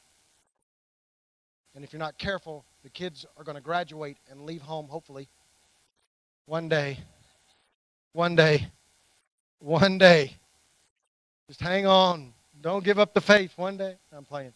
And 1.76 1.84
if 1.84 1.94
you're 1.94 2.00
not 2.00 2.18
careful, 2.18 2.66
the 2.84 2.90
kids 2.90 3.26
are 3.38 3.44
going 3.44 3.56
to 3.56 3.62
graduate 3.62 4.18
and 4.30 4.42
leave 4.42 4.62
home, 4.62 4.88
hopefully, 4.88 5.30
one 6.46 6.68
day. 6.68 7.00
One 8.12 8.36
day. 8.36 8.68
One 9.60 9.98
day. 9.98 10.36
Just 11.48 11.62
hang 11.62 11.88
on. 11.88 12.34
Don't 12.62 12.84
give 12.84 13.00
up 13.00 13.14
the 13.14 13.22
faith. 13.22 13.54
One 13.56 13.78
day. 13.78 13.96
I'm 14.16 14.26
playing. 14.26 14.54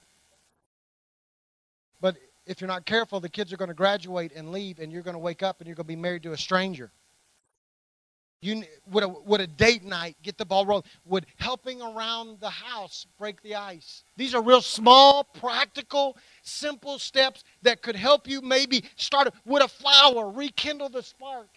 If 2.48 2.62
you're 2.62 2.70
not 2.70 2.86
careful, 2.86 3.20
the 3.20 3.30
kids 3.30 3.52
are 3.52 3.58
going 3.58 3.68
to 3.68 3.76
graduate 3.76 4.32
and 4.34 4.52
leave, 4.52 4.80
and 4.80 4.92
you're 4.92 5.04
going 5.04 5.16
to 5.16 5.20
wake 5.20 5.44
up 5.44 5.60
and 5.60 5.68
you're 5.68 5.76
going 5.76 5.86
to 5.86 5.90
be 5.90 5.98
married 5.98 6.24
to 6.24 6.32
a 6.32 6.38
stranger. 6.38 6.92
You, 8.40 8.64
would, 8.92 9.04
a, 9.04 9.10
would 9.10 9.42
a 9.42 9.48
date 9.48 9.84
night 9.84 10.16
get 10.22 10.38
the 10.38 10.46
ball 10.46 10.66
rolling? 10.66 10.84
Would 11.06 11.26
helping 11.38 11.82
around 11.82 12.40
the 12.40 12.50
house 12.50 13.08
break 13.18 13.42
the 13.42 13.56
ice? 13.56 14.04
These 14.16 14.36
are 14.36 14.42
real 14.42 14.62
small, 14.62 15.24
practical, 15.24 16.18
simple 16.44 17.00
steps 17.00 17.44
that 17.64 17.82
could 17.82 17.96
help 17.96 18.28
you 18.28 18.42
maybe 18.42 18.86
start. 18.96 19.34
Would 19.46 19.64
a 19.64 19.68
flower 19.68 20.30
rekindle 20.30 20.90
the 20.90 21.02
spark? 21.02 21.50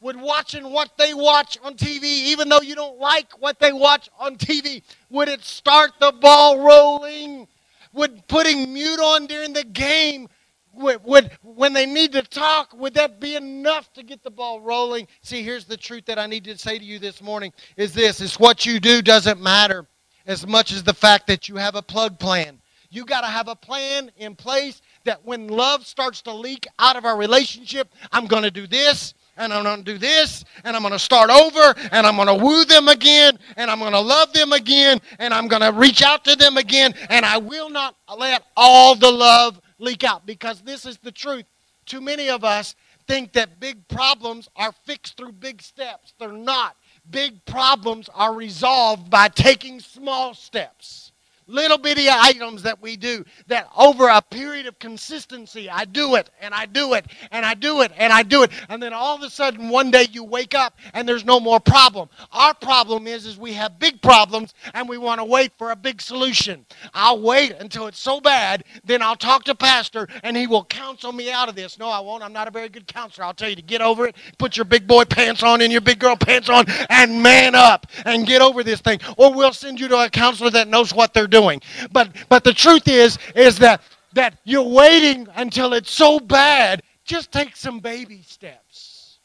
Would 0.00 0.20
watching 0.20 0.72
what 0.72 0.98
they 0.98 1.14
watch 1.14 1.56
on 1.62 1.76
TV, 1.76 2.02
even 2.02 2.48
though 2.48 2.60
you 2.60 2.74
don't 2.74 2.98
like 2.98 3.40
what 3.40 3.60
they 3.60 3.72
watch 3.72 4.10
on 4.18 4.36
TV, 4.36 4.82
would 5.08 5.28
it 5.28 5.44
start 5.44 5.92
the 6.00 6.10
ball 6.10 6.66
rolling? 6.66 7.46
Would 7.92 8.26
putting 8.28 8.72
mute 8.72 9.00
on 9.00 9.26
during 9.26 9.52
the 9.52 9.64
game 9.64 10.28
would, 10.74 11.04
would, 11.04 11.30
when 11.42 11.72
they 11.72 11.86
need 11.86 12.12
to 12.12 12.22
talk, 12.22 12.72
would 12.74 12.94
that 12.94 13.20
be 13.20 13.36
enough 13.36 13.92
to 13.94 14.02
get 14.02 14.22
the 14.22 14.30
ball 14.30 14.60
rolling? 14.60 15.06
See, 15.20 15.42
here's 15.42 15.64
the 15.64 15.76
truth 15.76 16.06
that 16.06 16.18
I 16.18 16.26
need 16.26 16.44
to 16.44 16.56
say 16.56 16.78
to 16.78 16.84
you 16.84 16.98
this 16.98 17.22
morning 17.22 17.52
is 17.76 17.92
this 17.92 18.20
is 18.20 18.38
what 18.40 18.64
you 18.64 18.80
do 18.80 19.02
doesn't 19.02 19.40
matter 19.40 19.86
as 20.26 20.46
much 20.46 20.72
as 20.72 20.82
the 20.82 20.94
fact 20.94 21.26
that 21.26 21.48
you 21.48 21.56
have 21.56 21.74
a 21.74 21.82
plug 21.82 22.18
plan. 22.18 22.58
You 22.90 23.04
got 23.04 23.22
to 23.22 23.26
have 23.26 23.48
a 23.48 23.56
plan 23.56 24.10
in 24.16 24.34
place 24.34 24.82
that 25.04 25.24
when 25.24 25.48
love 25.48 25.86
starts 25.86 26.22
to 26.22 26.32
leak 26.32 26.66
out 26.78 26.96
of 26.96 27.04
our 27.04 27.16
relationship, 27.16 27.92
I'm 28.12 28.26
going 28.26 28.42
to 28.42 28.50
do 28.50 28.66
this 28.66 29.14
and 29.36 29.52
I'm 29.52 29.64
going 29.64 29.84
to 29.84 29.92
do 29.92 29.98
this, 29.98 30.44
and 30.64 30.76
I'm 30.76 30.82
going 30.82 30.92
to 30.92 30.98
start 30.98 31.30
over, 31.30 31.74
and 31.90 32.06
I'm 32.06 32.16
going 32.16 32.28
to 32.28 32.34
woo 32.34 32.64
them 32.64 32.88
again, 32.88 33.38
and 33.56 33.70
I'm 33.70 33.78
going 33.78 33.92
to 33.92 34.00
love 34.00 34.32
them 34.32 34.52
again, 34.52 35.00
and 35.18 35.32
I'm 35.32 35.48
going 35.48 35.62
to 35.62 35.72
reach 35.72 36.02
out 36.02 36.24
to 36.24 36.36
them 36.36 36.56
again, 36.56 36.94
and 37.08 37.24
I 37.24 37.38
will 37.38 37.70
not 37.70 37.96
let 38.16 38.44
all 38.56 38.94
the 38.94 39.10
love 39.10 39.60
leak 39.78 40.04
out 40.04 40.26
because 40.26 40.60
this 40.62 40.84
is 40.86 40.98
the 40.98 41.12
truth. 41.12 41.44
Too 41.86 42.00
many 42.00 42.28
of 42.28 42.44
us 42.44 42.74
think 43.06 43.32
that 43.32 43.58
big 43.58 43.86
problems 43.88 44.48
are 44.56 44.72
fixed 44.84 45.16
through 45.16 45.32
big 45.32 45.62
steps. 45.62 46.14
They're 46.18 46.32
not. 46.32 46.76
Big 47.10 47.44
problems 47.44 48.08
are 48.14 48.32
resolved 48.34 49.10
by 49.10 49.28
taking 49.28 49.80
small 49.80 50.34
steps 50.34 51.11
little 51.46 51.78
bitty 51.78 52.08
items 52.10 52.62
that 52.62 52.80
we 52.80 52.96
do 52.96 53.24
that 53.46 53.68
over 53.76 54.08
a 54.08 54.22
period 54.22 54.66
of 54.66 54.78
consistency, 54.78 55.68
I 55.68 55.84
do 55.84 56.14
it 56.16 56.30
and 56.40 56.54
I 56.54 56.66
do 56.66 56.94
it 56.94 57.06
and 57.30 57.44
I 57.44 57.54
do 57.54 57.82
it 57.82 57.92
and 57.96 58.12
I 58.12 58.22
do 58.22 58.42
it. 58.42 58.50
And 58.68 58.82
then 58.82 58.92
all 58.92 59.16
of 59.16 59.22
a 59.22 59.30
sudden 59.30 59.68
one 59.68 59.90
day 59.90 60.06
you 60.10 60.24
wake 60.24 60.54
up 60.54 60.76
and 60.94 61.08
there's 61.08 61.24
no 61.24 61.40
more 61.40 61.60
problem. 61.60 62.08
Our 62.32 62.54
problem 62.54 63.06
is, 63.06 63.26
is 63.26 63.38
we 63.38 63.52
have 63.54 63.78
big 63.78 64.00
problems 64.02 64.54
and 64.74 64.88
we 64.88 64.98
want 64.98 65.20
to 65.20 65.24
wait 65.24 65.52
for 65.58 65.70
a 65.70 65.76
big 65.76 66.00
solution. 66.00 66.64
I'll 66.94 67.20
wait 67.20 67.52
until 67.58 67.86
it's 67.86 67.98
so 67.98 68.20
bad, 68.20 68.64
then 68.84 69.02
I'll 69.02 69.16
talk 69.16 69.44
to 69.44 69.54
pastor 69.54 70.08
and 70.22 70.36
he 70.36 70.46
will 70.46 70.64
counsel 70.64 71.12
me 71.12 71.30
out 71.30 71.48
of 71.48 71.54
this. 71.54 71.78
No, 71.78 71.88
I 71.88 72.00
won't. 72.00 72.22
I'm 72.22 72.32
not 72.32 72.48
a 72.48 72.50
very 72.50 72.68
good 72.68 72.86
counselor. 72.86 73.26
I'll 73.26 73.34
tell 73.34 73.50
you 73.50 73.56
to 73.56 73.62
get 73.62 73.80
over 73.80 74.06
it, 74.06 74.16
put 74.38 74.56
your 74.56 74.64
big 74.64 74.86
boy 74.86 75.04
pants 75.04 75.42
on 75.42 75.60
and 75.60 75.72
your 75.72 75.80
big 75.80 75.98
girl 75.98 76.16
pants 76.16 76.48
on 76.48 76.66
and 76.88 77.22
man 77.22 77.54
up 77.54 77.86
and 78.04 78.26
get 78.26 78.42
over 78.42 78.62
this 78.62 78.80
thing. 78.80 79.00
Or 79.16 79.32
we'll 79.32 79.52
send 79.52 79.80
you 79.80 79.88
to 79.88 80.04
a 80.04 80.10
counselor 80.10 80.50
that 80.50 80.68
knows 80.68 80.94
what 80.94 81.14
they're 81.14 81.26
doing. 81.32 81.60
But 81.90 82.14
but 82.28 82.44
the 82.44 82.54
truth 82.54 82.86
is 82.86 83.18
is 83.34 83.58
that 83.58 83.82
that 84.12 84.38
you're 84.44 84.62
waiting 84.62 85.26
until 85.34 85.72
it's 85.72 85.90
so 85.90 86.20
bad. 86.20 86.82
Just 87.04 87.32
take 87.32 87.56
some 87.56 87.80
baby 87.80 88.22
steps. 88.22 89.18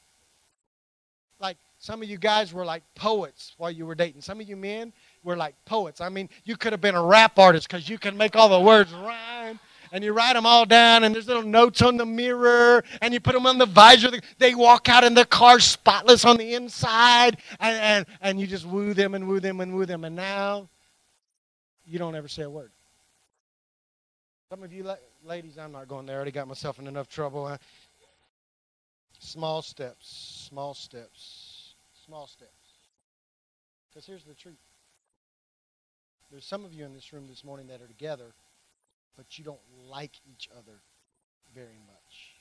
Like 1.39 1.57
some 1.77 2.01
of 2.01 2.09
you 2.09 2.17
guys 2.17 2.53
were 2.53 2.65
like 2.65 2.83
poets 2.95 3.53
while 3.57 3.69
you 3.69 3.85
were 3.85 3.95
dating. 3.95 4.21
Some 4.21 4.41
of 4.41 4.49
you 4.49 4.55
men 4.55 4.91
were 5.23 5.37
like 5.37 5.55
poets. 5.65 6.01
I 6.01 6.09
mean, 6.09 6.29
you 6.45 6.57
could 6.57 6.73
have 6.73 6.81
been 6.81 6.95
a 6.95 7.03
rap 7.03 7.37
artist 7.37 7.67
because 7.67 7.87
you 7.87 7.99
can 7.99 8.17
make 8.17 8.35
all 8.35 8.49
the 8.49 8.59
words 8.59 8.91
rhyme 8.93 9.59
and 9.91 10.03
you 10.03 10.13
write 10.13 10.33
them 10.33 10.45
all 10.45 10.65
down, 10.65 11.03
and 11.03 11.13
there's 11.13 11.27
little 11.27 11.43
notes 11.43 11.81
on 11.81 11.97
the 11.97 12.05
mirror, 12.05 12.83
and 13.01 13.13
you 13.13 13.19
put 13.19 13.33
them 13.33 13.45
on 13.45 13.57
the 13.57 13.65
visor. 13.65 14.09
They 14.37 14.55
walk 14.55 14.89
out 14.89 15.03
in 15.03 15.13
the 15.13 15.25
car 15.25 15.59
spotless 15.59 16.25
on 16.25 16.37
the 16.37 16.55
inside, 16.55 17.37
and, 17.59 17.77
and, 17.77 18.05
and 18.21 18.39
you 18.39 18.47
just 18.47 18.65
woo 18.65 18.93
them 18.93 19.15
and 19.15 19.27
woo 19.27 19.39
them 19.39 19.61
and 19.61 19.73
woo 19.73 19.85
them. 19.85 20.03
And 20.03 20.15
now 20.15 20.69
you 21.87 21.97
don't 21.99 22.15
ever 22.15 22.27
say 22.27 22.43
a 22.43 22.49
word. 22.49 22.71
Some 24.49 24.63
of 24.63 24.71
you 24.71 24.83
la- 24.83 24.95
ladies, 25.25 25.57
I'm 25.57 25.71
not 25.71 25.87
going 25.87 26.05
there. 26.05 26.15
I 26.15 26.17
already 26.17 26.31
got 26.31 26.47
myself 26.47 26.79
in 26.79 26.87
enough 26.87 27.09
trouble. 27.09 27.57
Small 29.19 29.61
steps, 29.61 30.47
small 30.49 30.73
steps, 30.73 31.73
small 32.05 32.27
steps. 32.27 32.51
Because 33.89 34.05
here's 34.05 34.23
the 34.23 34.33
truth. 34.33 34.55
There's 36.31 36.45
some 36.45 36.65
of 36.65 36.73
you 36.73 36.85
in 36.85 36.93
this 36.93 37.11
room 37.13 37.25
this 37.27 37.43
morning 37.43 37.67
that 37.67 37.81
are 37.81 37.87
together, 37.87 38.33
but 39.15 39.37
you 39.37 39.45
don't 39.45 39.59
like 39.89 40.11
each 40.31 40.49
other 40.57 40.79
very 41.55 41.79
much. 41.87 42.35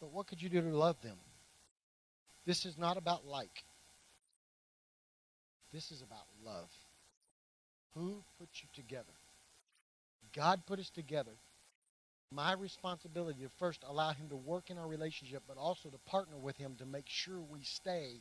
But 0.00 0.12
what 0.12 0.26
could 0.26 0.40
you 0.40 0.48
do 0.48 0.60
to 0.60 0.76
love 0.76 1.00
them? 1.02 1.16
This 2.46 2.64
is 2.64 2.78
not 2.78 2.96
about 2.96 3.26
like. 3.26 3.64
This 5.72 5.90
is 5.90 6.00
about 6.00 6.26
love. 6.44 6.70
Who 7.94 8.22
put 8.38 8.48
you 8.54 8.68
together? 8.74 9.04
God 10.34 10.60
put 10.66 10.78
us 10.78 10.90
together. 10.90 11.32
My 12.30 12.52
responsibility 12.52 13.42
to 13.42 13.48
first 13.58 13.82
allow 13.88 14.12
Him 14.12 14.28
to 14.28 14.36
work 14.36 14.70
in 14.70 14.78
our 14.78 14.86
relationship, 14.86 15.42
but 15.48 15.56
also 15.56 15.88
to 15.88 15.98
partner 16.06 16.36
with 16.36 16.56
Him 16.56 16.74
to 16.78 16.86
make 16.86 17.06
sure 17.06 17.40
we 17.40 17.60
stay. 17.62 18.20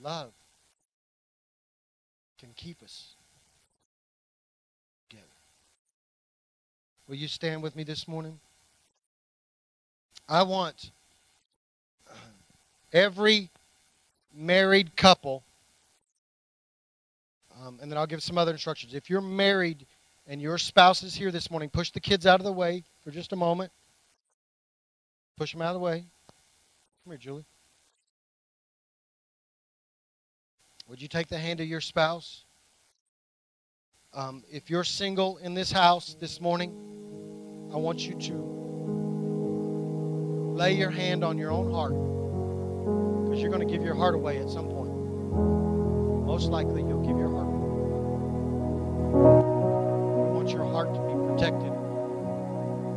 Love 0.00 0.32
can 2.40 2.50
keep 2.56 2.82
us 2.82 3.14
together. 5.08 5.26
Will 7.08 7.16
you 7.16 7.28
stand 7.28 7.62
with 7.62 7.74
me 7.76 7.82
this 7.82 8.06
morning? 8.06 8.38
I 10.28 10.42
want 10.42 10.90
every 12.92 13.50
married 14.34 14.94
couple 14.96 15.42
um, 17.60 17.78
and 17.80 17.90
then 17.90 17.98
I'll 17.98 18.06
give 18.06 18.22
some 18.22 18.38
other 18.38 18.52
instructions. 18.52 18.94
If 18.94 19.10
you're 19.10 19.20
married 19.20 19.86
and 20.26 20.40
your 20.40 20.58
spouse 20.58 21.02
is 21.02 21.14
here 21.14 21.30
this 21.30 21.50
morning, 21.50 21.70
push 21.70 21.90
the 21.90 22.00
kids 22.00 22.26
out 22.26 22.40
of 22.40 22.44
the 22.44 22.52
way 22.52 22.84
for 23.02 23.10
just 23.10 23.32
a 23.32 23.36
moment. 23.36 23.72
Push 25.36 25.52
them 25.52 25.62
out 25.62 25.68
of 25.68 25.74
the 25.74 25.80
way. 25.80 26.04
Come 27.04 27.12
here, 27.12 27.18
Julie. 27.18 27.46
Would 30.88 31.02
you 31.02 31.08
take 31.08 31.28
the 31.28 31.38
hand 31.38 31.60
of 31.60 31.66
your 31.66 31.80
spouse? 31.80 32.44
Um, 34.14 34.42
if 34.50 34.70
you're 34.70 34.84
single 34.84 35.36
in 35.38 35.54
this 35.54 35.70
house 35.70 36.16
this 36.18 36.40
morning, 36.40 36.70
I 37.72 37.76
want 37.76 38.06
you 38.06 38.14
to 38.14 38.48
lay 40.56 40.72
your 40.72 40.90
hand 40.90 41.22
on 41.22 41.38
your 41.38 41.52
own 41.52 41.70
heart 41.70 41.92
because 43.24 43.40
you're 43.40 43.50
going 43.50 43.66
to 43.66 43.72
give 43.72 43.84
your 43.84 43.94
heart 43.94 44.14
away 44.14 44.38
at 44.38 44.48
some 44.48 44.68
point. 44.68 44.88
Most 46.26 46.50
likely, 46.50 46.82
you'll 46.82 47.06
give 47.06 47.16
your 47.16 47.30
heart 47.30 47.37
want 50.48 50.58
your 50.58 50.72
heart 50.72 50.94
to 50.94 51.00
be 51.00 51.12
protected 51.28 51.72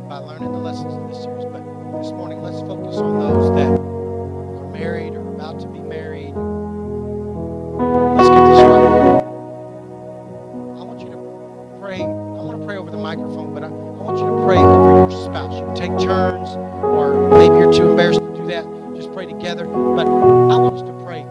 by 0.08 0.16
learning 0.16 0.52
the 0.52 0.58
lessons 0.58 0.94
of 0.94 1.08
this 1.08 1.22
series. 1.22 1.44
But 1.44 1.60
this 2.00 2.10
morning, 2.12 2.40
let's 2.40 2.60
focus 2.60 2.96
on 2.96 3.18
those 3.18 3.50
that 3.56 3.68
are 3.68 4.70
married 4.70 5.12
or 5.12 5.28
about 5.34 5.60
to 5.60 5.66
be 5.66 5.80
married. 5.80 6.32
Let's 8.16 8.28
get 8.30 8.40
this 8.48 8.62
right. 8.64 9.20
I 10.80 10.82
want 10.82 11.00
you 11.00 11.10
to 11.10 11.76
pray. 11.78 12.00
I 12.00 12.06
want 12.40 12.58
to 12.58 12.66
pray 12.66 12.78
over 12.78 12.90
the 12.90 12.96
microphone, 12.96 13.52
but 13.52 13.64
I, 13.64 13.66
I 13.66 13.70
want 13.70 14.16
you 14.16 14.24
to 14.24 14.46
pray 14.46 14.56
over 14.56 15.12
your 15.12 15.24
spouse. 15.24 15.52
You 15.52 15.68
take 15.76 15.92
turns, 16.00 16.56
or 16.56 17.28
maybe 17.28 17.56
you're 17.56 17.72
too 17.72 17.90
embarrassed 17.90 18.20
to 18.20 18.34
do 18.34 18.46
that. 18.46 18.64
Just 18.96 19.12
pray 19.12 19.26
together. 19.26 19.66
But 19.66 20.06
I 20.06 20.56
want 20.56 20.76
us 20.76 20.82
to 20.88 20.92
pray 21.04 21.24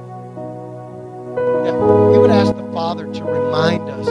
that 1.65 1.73
we 1.73 2.19
would 2.19 2.29
ask 2.29 2.55
the 2.55 2.69
Father 2.73 3.11
to 3.11 3.23
remind 3.23 3.89
us, 3.89 4.07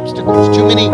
obstacles, 0.00 0.56
too 0.56 0.66
many 0.66 0.88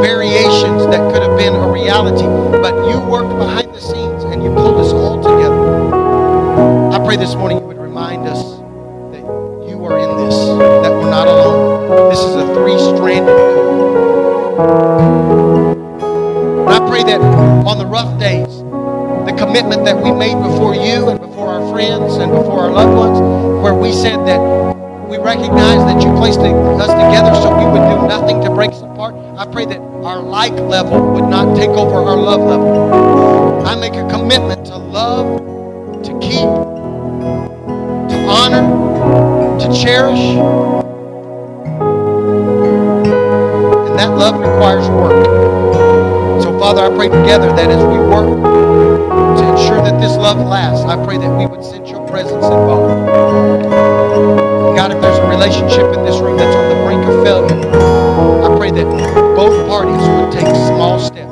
variations 0.00 0.86
that 0.86 1.02
could 1.12 1.22
have 1.22 1.36
been 1.36 1.54
a 1.54 1.68
reality. 1.70 2.22
But 2.62 2.74
you 2.88 3.00
worked 3.10 3.36
behind 3.36 3.74
the 3.74 3.80
scenes 3.80 4.22
and 4.24 4.42
you 4.42 4.54
pulled 4.54 4.78
us 4.78 4.92
all 4.92 5.20
together. 5.20 6.94
I 6.94 7.04
pray 7.04 7.16
this 7.16 7.34
morning 7.34 7.58
you 7.58 7.64
would 7.64 7.78
remind 7.78 8.28
us 8.28 8.58
that 9.10 9.24
you 9.68 9.84
are 9.84 9.98
in 9.98 10.24
this, 10.24 10.36
that 10.82 10.92
we're 10.92 11.10
not 11.10 11.26
alone. 11.26 12.10
This 12.10 12.20
is 12.20 12.36
a 12.36 12.46
three 12.54 12.78
stranded 12.78 13.34
cord. 13.34 14.62
I 16.68 16.78
pray 16.88 17.02
that 17.02 17.20
on 17.66 17.78
the 17.78 17.86
rough 17.86 18.20
days, 18.20 18.58
the 19.26 19.34
commitment 19.36 19.84
that 19.84 19.96
we 19.96 20.12
made 20.12 20.40
before 20.40 20.74
you 20.74 21.08
and 21.08 21.18
before 21.20 21.48
our 21.48 21.72
friends 21.72 22.16
and 22.16 22.30
before 22.30 22.60
our 22.60 22.70
loved 22.70 22.96
ones, 22.96 23.18
where 23.62 23.74
we 23.74 23.92
said 23.92 24.24
that 24.26 24.61
recognize 25.34 25.80
that 25.88 26.02
you 26.04 26.12
placed 26.16 26.40
us 26.40 26.92
together 26.92 27.34
so 27.40 27.56
we 27.56 27.64
would 27.64 27.88
do 27.88 28.06
nothing 28.06 28.42
to 28.42 28.50
break 28.50 28.70
us 28.70 28.82
apart. 28.82 29.14
I 29.38 29.46
pray 29.50 29.64
that 29.64 29.78
our 30.04 30.20
like 30.20 30.52
level 30.52 31.12
would 31.14 31.24
not 31.24 31.56
take 31.56 31.70
over 31.70 31.94
our 31.94 32.16
love 32.16 32.40
level. 32.40 33.66
I 33.66 33.74
make 33.74 33.94
a 33.94 34.06
commitment 34.10 34.66
to 34.66 34.76
love, 34.76 35.40
to 36.04 36.12
keep, 36.20 36.44
to 38.10 38.16
honor, 38.28 39.58
to 39.58 39.72
cherish. 39.72 40.20
And 43.88 43.98
that 43.98 44.10
love 44.10 44.38
requires 44.38 44.86
work. 44.90 45.24
So, 46.42 46.58
Father, 46.58 46.82
I 46.82 46.94
pray 46.94 47.08
together 47.08 47.48
that 47.56 47.70
as 47.70 47.82
we 47.82 47.98
work 48.12 48.28
to 49.38 49.50
ensure 49.50 49.80
that 49.80 49.98
this 49.98 50.14
love 50.14 50.36
lasts, 50.46 50.84
I 50.84 51.02
pray 51.06 51.16
that 51.16 51.38
we 51.38 51.46
would 51.46 51.64
sense 51.64 51.88
your 51.88 52.06
presence 52.06 52.44
involved. 52.44 53.31
Relationship 55.42 55.92
in 55.96 56.04
this 56.04 56.20
room 56.20 56.36
that's 56.36 56.54
on 56.54 56.68
the 56.68 56.84
brink 56.84 57.04
of 57.04 57.24
failure, 57.24 57.58
I 58.44 58.56
pray 58.56 58.70
that 58.70 58.84
both 59.34 59.68
parties 59.68 60.00
would 60.06 60.30
take 60.30 60.46
small 60.46 61.00
steps. 61.00 61.31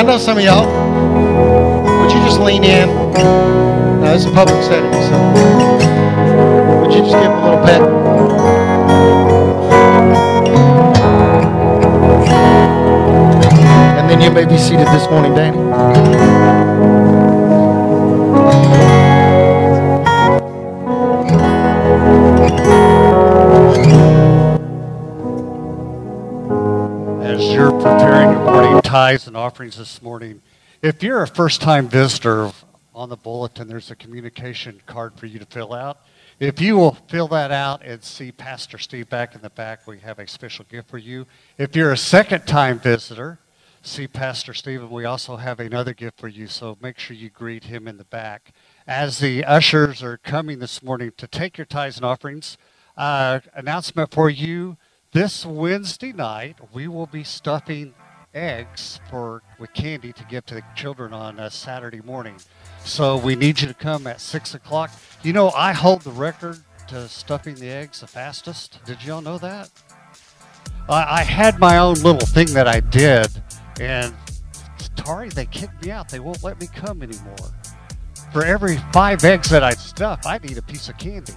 I 0.00 0.02
know 0.02 0.16
some 0.16 0.38
of 0.38 0.42
y'all. 0.42 0.64
Would 2.00 2.10
you 2.10 2.20
just 2.20 2.40
lean 2.40 2.64
in? 2.64 2.88
No, 2.88 4.14
it's 4.14 4.24
a 4.24 4.30
public 4.30 4.62
setting, 4.62 4.90
so 4.94 6.80
would 6.80 6.90
you 6.90 7.00
just 7.02 7.12
give 7.12 7.30
a 7.30 7.40
little 7.44 7.62
pet? 7.62 7.82
And 13.98 14.08
then 14.08 14.22
you 14.22 14.30
may 14.30 14.46
be 14.46 14.56
seated 14.56 14.86
this 14.86 15.06
morning, 15.10 15.34
Danny. 15.34 16.69
Preparing 27.82 28.30
your 28.30 28.44
morning 28.44 28.78
tithes 28.82 29.26
and 29.26 29.34
offerings 29.34 29.78
this 29.78 30.02
morning, 30.02 30.42
if 30.82 31.02
you're 31.02 31.22
a 31.22 31.26
first 31.26 31.62
time 31.62 31.88
visitor, 31.88 32.52
on 32.94 33.08
the 33.08 33.16
bulletin 33.16 33.68
there's 33.68 33.90
a 33.90 33.96
communication 33.96 34.82
card 34.84 35.14
for 35.14 35.24
you 35.24 35.38
to 35.38 35.46
fill 35.46 35.72
out. 35.72 36.00
If 36.38 36.60
you 36.60 36.76
will 36.76 36.92
fill 37.08 37.28
that 37.28 37.50
out 37.50 37.82
and 37.82 38.04
see 38.04 38.32
Pastor 38.32 38.76
Steve 38.76 39.08
back 39.08 39.34
in 39.34 39.40
the 39.40 39.48
back, 39.48 39.86
we 39.86 39.98
have 40.00 40.18
a 40.18 40.26
special 40.26 40.66
gift 40.68 40.90
for 40.90 40.98
you. 40.98 41.26
If 41.56 41.74
you're 41.74 41.92
a 41.92 41.96
second 41.96 42.46
time 42.46 42.78
visitor, 42.78 43.38
see 43.80 44.06
Pastor 44.06 44.52
Steve, 44.52 44.82
and 44.82 44.90
we 44.90 45.06
also 45.06 45.36
have 45.36 45.58
another 45.58 45.94
gift 45.94 46.20
for 46.20 46.28
you, 46.28 46.48
so 46.48 46.76
make 46.82 46.98
sure 46.98 47.16
you 47.16 47.30
greet 47.30 47.64
him 47.64 47.88
in 47.88 47.96
the 47.96 48.04
back. 48.04 48.52
As 48.86 49.20
the 49.20 49.42
ushers 49.42 50.02
are 50.02 50.18
coming 50.18 50.58
this 50.58 50.82
morning 50.82 51.12
to 51.16 51.26
take 51.26 51.56
your 51.56 51.64
tithes 51.64 51.96
and 51.96 52.04
offerings, 52.04 52.58
uh, 52.98 53.40
announcement 53.54 54.10
for 54.10 54.28
you 54.28 54.76
this 55.12 55.44
Wednesday 55.44 56.12
night, 56.12 56.56
we 56.72 56.86
will 56.86 57.06
be 57.06 57.24
stuffing 57.24 57.94
eggs 58.32 59.00
for 59.10 59.42
with 59.58 59.72
candy 59.72 60.12
to 60.12 60.24
give 60.24 60.46
to 60.46 60.54
the 60.54 60.62
children 60.76 61.12
on 61.12 61.50
Saturday 61.50 62.00
morning. 62.00 62.36
So 62.84 63.16
we 63.16 63.34
need 63.34 63.60
you 63.60 63.68
to 63.68 63.74
come 63.74 64.06
at 64.06 64.20
six 64.20 64.54
o'clock. 64.54 64.90
You 65.22 65.32
know, 65.32 65.50
I 65.50 65.72
hold 65.72 66.02
the 66.02 66.12
record 66.12 66.60
to 66.88 67.08
stuffing 67.08 67.56
the 67.56 67.68
eggs 67.68 68.00
the 68.00 68.06
fastest. 68.06 68.78
Did 68.84 69.04
y'all 69.04 69.20
know 69.20 69.38
that? 69.38 69.68
I, 70.88 71.20
I 71.20 71.22
had 71.22 71.58
my 71.58 71.78
own 71.78 71.94
little 71.94 72.26
thing 72.26 72.46
that 72.54 72.68
I 72.68 72.80
did, 72.80 73.28
and 73.80 74.14
Atari, 74.78 75.32
they 75.32 75.46
kicked 75.46 75.84
me 75.84 75.90
out. 75.90 76.08
They 76.08 76.20
won't 76.20 76.42
let 76.42 76.60
me 76.60 76.68
come 76.68 77.02
anymore. 77.02 77.36
For 78.32 78.44
every 78.44 78.76
five 78.92 79.24
eggs 79.24 79.50
that 79.50 79.64
I 79.64 79.72
stuff, 79.72 80.20
I 80.24 80.38
need 80.38 80.56
a 80.56 80.62
piece 80.62 80.88
of 80.88 80.96
candy. 80.98 81.34